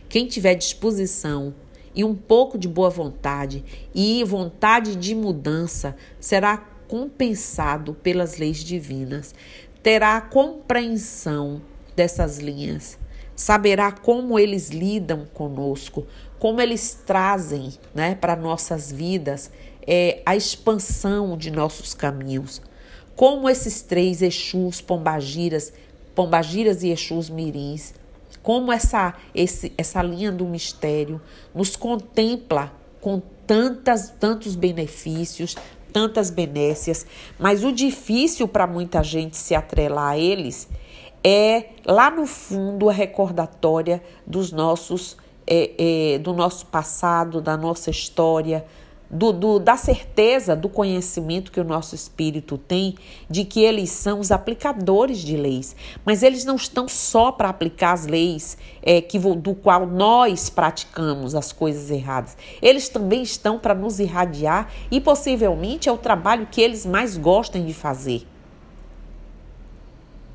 Quem 0.07 0.27
tiver 0.27 0.53
disposição 0.53 1.53
e 1.97 2.03
um 2.03 2.13
pouco 2.13 2.59
de 2.59 2.67
boa 2.67 2.91
vontade 2.91 3.65
e 3.93 4.23
vontade 4.23 4.95
de 4.95 5.15
mudança 5.15 5.95
será 6.19 6.57
compensado 6.87 7.95
pelas 7.95 8.37
leis 8.37 8.59
divinas, 8.63 9.33
terá 9.81 10.21
compreensão 10.21 11.59
dessas 11.95 12.37
linhas, 12.37 12.99
saberá 13.35 13.91
como 13.91 14.37
eles 14.37 14.69
lidam 14.69 15.25
conosco, 15.33 16.05
como 16.37 16.61
eles 16.61 17.01
trazem 17.03 17.73
né, 17.95 18.13
para 18.13 18.35
nossas 18.35 18.91
vidas 18.91 19.51
é, 19.87 20.21
a 20.23 20.35
expansão 20.35 21.35
de 21.35 21.49
nossos 21.49 21.95
caminhos. 21.95 22.61
Como 23.15 23.49
esses 23.49 23.81
três 23.81 24.21
Exus, 24.21 24.79
Pombagiras, 24.81 25.73
Pombagiras 26.13 26.83
e 26.83 26.89
Exus 26.89 27.27
Mirins, 27.27 27.95
como 28.47 28.71
essa, 28.71 29.13
esse, 29.35 29.73
essa 29.77 30.01
linha 30.01 30.31
do 30.31 30.45
mistério 30.45 31.19
nos 31.53 31.75
contempla 31.75 32.71
com 33.01 33.21
tantas, 33.45 34.09
tantos 34.09 34.55
benefícios, 34.55 35.57
tantas 35.91 36.29
benécias, 36.29 37.05
mas 37.37 37.65
o 37.65 37.73
difícil 37.73 38.47
para 38.47 38.65
muita 38.65 39.03
gente 39.03 39.35
se 39.35 39.53
atrelar 39.53 40.11
a 40.11 40.17
eles 40.17 40.69
é 41.21 41.71
lá 41.85 42.09
no 42.09 42.25
fundo 42.25 42.89
a 42.89 42.93
recordatória 42.93 44.01
dos 44.25 44.53
nossos 44.53 45.17
é, 45.45 46.13
é, 46.13 46.17
do 46.17 46.31
nosso 46.31 46.67
passado, 46.67 47.41
da 47.41 47.57
nossa 47.57 47.89
história, 47.89 48.65
do, 49.09 49.31
do, 49.31 49.59
da 49.59 49.77
certeza 49.77 50.55
do 50.55 50.67
conhecimento 50.67 51.51
que 51.51 51.59
o 51.59 51.63
nosso 51.63 51.95
espírito 51.95 52.57
tem 52.57 52.95
de 53.29 53.45
que 53.45 53.61
eles 53.61 53.89
são 53.89 54.19
os 54.19 54.31
aplicadores 54.31 55.19
de 55.19 55.37
leis, 55.37 55.75
mas 56.05 56.23
eles 56.23 56.43
não 56.43 56.55
estão 56.55 56.87
só 56.87 57.31
para 57.31 57.49
aplicar 57.49 57.93
as 57.93 58.05
leis 58.05 58.57
é, 58.81 58.99
que, 59.01 59.17
do 59.17 59.55
qual 59.55 59.87
nós 59.87 60.49
praticamos 60.49 61.35
as 61.35 61.51
coisas 61.51 61.89
erradas. 61.89 62.35
Eles 62.61 62.89
também 62.89 63.21
estão 63.21 63.57
para 63.57 63.73
nos 63.73 63.99
irradiar 63.99 64.71
e 64.91 64.99
possivelmente 64.99 65.87
é 65.87 65.91
o 65.91 65.97
trabalho 65.97 66.47
que 66.51 66.61
eles 66.61 66.85
mais 66.85 67.17
gostam 67.17 67.65
de 67.65 67.73
fazer. 67.73 68.27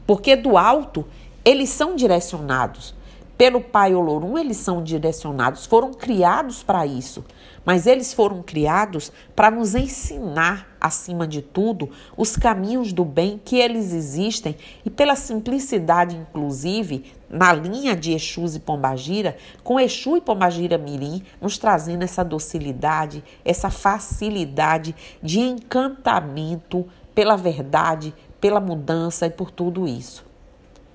Porque 0.06 0.34
do 0.34 0.56
alto 0.56 1.06
eles 1.44 1.68
são 1.68 1.94
direcionados 1.96 2.94
pelo 3.36 3.60
Pai 3.60 3.92
Olorum, 3.94 4.38
eles 4.38 4.56
são 4.58 4.82
direcionados, 4.82 5.66
foram 5.66 5.92
criados 5.92 6.62
para 6.62 6.86
isso. 6.86 7.24
Mas 7.64 7.86
eles 7.86 8.12
foram 8.12 8.42
criados 8.42 9.12
para 9.36 9.50
nos 9.50 9.74
ensinar, 9.74 10.76
acima 10.80 11.26
de 11.28 11.40
tudo, 11.40 11.90
os 12.16 12.36
caminhos 12.36 12.92
do 12.92 13.04
bem 13.04 13.40
que 13.44 13.56
eles 13.56 13.92
existem 13.92 14.56
e 14.84 14.90
pela 14.90 15.14
simplicidade, 15.14 16.16
inclusive, 16.16 17.12
na 17.30 17.52
linha 17.52 17.94
de 17.94 18.12
Exus 18.12 18.56
e 18.56 18.60
Pombagira, 18.60 19.36
com 19.62 19.78
Exu 19.78 20.16
e 20.16 20.20
Pombagira 20.20 20.76
Mirim, 20.76 21.22
nos 21.40 21.56
trazendo 21.56 22.02
essa 22.02 22.24
docilidade, 22.24 23.22
essa 23.44 23.70
facilidade 23.70 24.94
de 25.22 25.38
encantamento 25.40 26.84
pela 27.14 27.36
verdade, 27.36 28.12
pela 28.40 28.60
mudança 28.60 29.26
e 29.26 29.30
por 29.30 29.50
tudo 29.50 29.86
isso. 29.86 30.24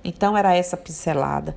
Então 0.04 0.38
era 0.38 0.54
essa 0.54 0.76
pincelada 0.76 1.56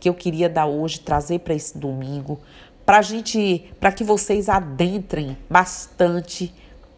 que 0.00 0.08
eu 0.08 0.14
queria 0.14 0.48
dar 0.48 0.66
hoje, 0.66 0.98
trazer 0.98 1.38
para 1.40 1.54
esse 1.54 1.78
domingo, 1.78 2.40
para 2.84 3.02
gente, 3.02 3.72
para 3.80 3.92
que 3.92 4.04
vocês 4.04 4.48
adentrem 4.48 5.36
bastante, 5.48 6.54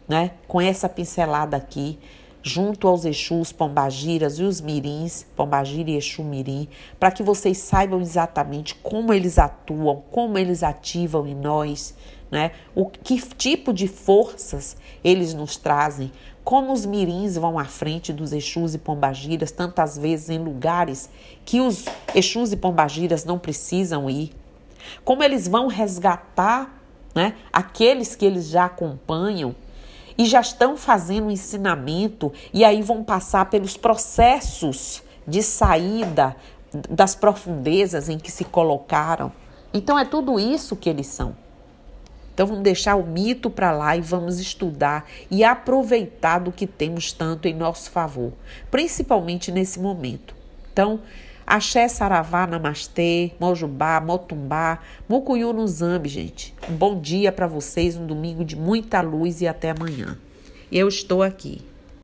né, 0.07 0.31
com 0.47 0.61
essa 0.61 0.87
pincelada 0.87 1.57
aqui, 1.57 1.97
junto 2.41 2.87
aos 2.87 3.05
Exus, 3.05 3.51
Pombagiras 3.51 4.37
e 4.37 4.43
os 4.43 4.61
Mirins, 4.61 5.25
Pombagira 5.35 5.89
e 5.89 5.97
Exu 5.97 6.23
Mirim, 6.23 6.67
para 6.99 7.09
que 7.09 7.23
vocês 7.23 7.57
saibam 7.57 7.99
exatamente 7.99 8.75
como 8.75 9.11
eles 9.11 9.39
atuam, 9.39 10.03
como 10.11 10.37
eles 10.37 10.61
ativam 10.61 11.25
em 11.25 11.33
nós, 11.33 11.95
né? 12.29 12.51
O 12.75 12.85
que 12.85 13.19
tipo 13.35 13.73
de 13.73 13.87
forças 13.87 14.77
eles 15.03 15.33
nos 15.33 15.57
trazem, 15.57 16.11
como 16.43 16.71
os 16.71 16.85
mirins 16.85 17.35
vão 17.35 17.57
à 17.57 17.65
frente 17.65 18.13
dos 18.13 18.31
Exus 18.31 18.75
e 18.75 18.77
Pombagiras, 18.77 19.51
tantas 19.51 19.97
vezes 19.97 20.29
em 20.29 20.37
lugares 20.37 21.09
que 21.43 21.59
os 21.59 21.85
Exus 22.13 22.51
e 22.51 22.57
Pombagiras 22.57 23.25
não 23.25 23.39
precisam 23.39 24.07
ir. 24.07 24.31
Como 25.03 25.23
eles 25.23 25.47
vão 25.47 25.67
resgatar 25.67 26.81
né, 27.13 27.33
aqueles 27.51 28.15
que 28.15 28.25
eles 28.25 28.49
já 28.49 28.65
acompanham 28.65 29.55
e 30.17 30.25
já 30.25 30.41
estão 30.41 30.77
fazendo 30.77 31.27
o 31.27 31.31
ensinamento 31.31 32.31
e 32.53 32.63
aí 32.63 32.81
vão 32.81 33.03
passar 33.03 33.49
pelos 33.49 33.77
processos 33.77 35.03
de 35.27 35.41
saída 35.41 36.35
das 36.89 37.15
profundezas 37.15 38.09
em 38.09 38.17
que 38.17 38.31
se 38.31 38.43
colocaram. 38.43 39.31
Então 39.73 39.97
é 39.97 40.05
tudo 40.05 40.39
isso 40.39 40.75
que 40.75 40.89
eles 40.89 41.07
são. 41.07 41.35
Então 42.33 42.47
vamos 42.47 42.63
deixar 42.63 42.95
o 42.95 43.07
mito 43.07 43.49
para 43.49 43.71
lá 43.71 43.95
e 43.95 44.01
vamos 44.01 44.39
estudar 44.39 45.05
e 45.31 45.41
aproveitar 45.41 46.39
do 46.39 46.51
que 46.51 46.67
temos 46.67 47.13
tanto 47.13 47.47
em 47.47 47.53
nosso 47.53 47.89
favor, 47.89 48.33
principalmente 48.69 49.53
nesse 49.53 49.79
momento. 49.79 50.35
Então, 50.71 50.99
Axé, 51.47 51.87
Saravá, 51.87 52.47
Namastê, 52.47 53.31
Mojubá, 53.39 54.01
Motumbá, 54.01 54.79
Mucuyu 55.07 55.53
no 55.53 55.67
Zambi, 55.67 56.09
gente. 56.09 56.55
Um 56.69 56.75
bom 56.75 56.99
dia 56.99 57.31
para 57.31 57.45
vocês, 57.45 57.95
um 57.95 58.07
domingo 58.07 58.43
de 58.43 58.55
muita 58.55 59.01
luz 59.01 59.41
e 59.41 59.47
até 59.47 59.69
amanhã. 59.69 60.17
Eu 60.71 60.87
estou 60.87 61.21
aqui. 61.21 61.61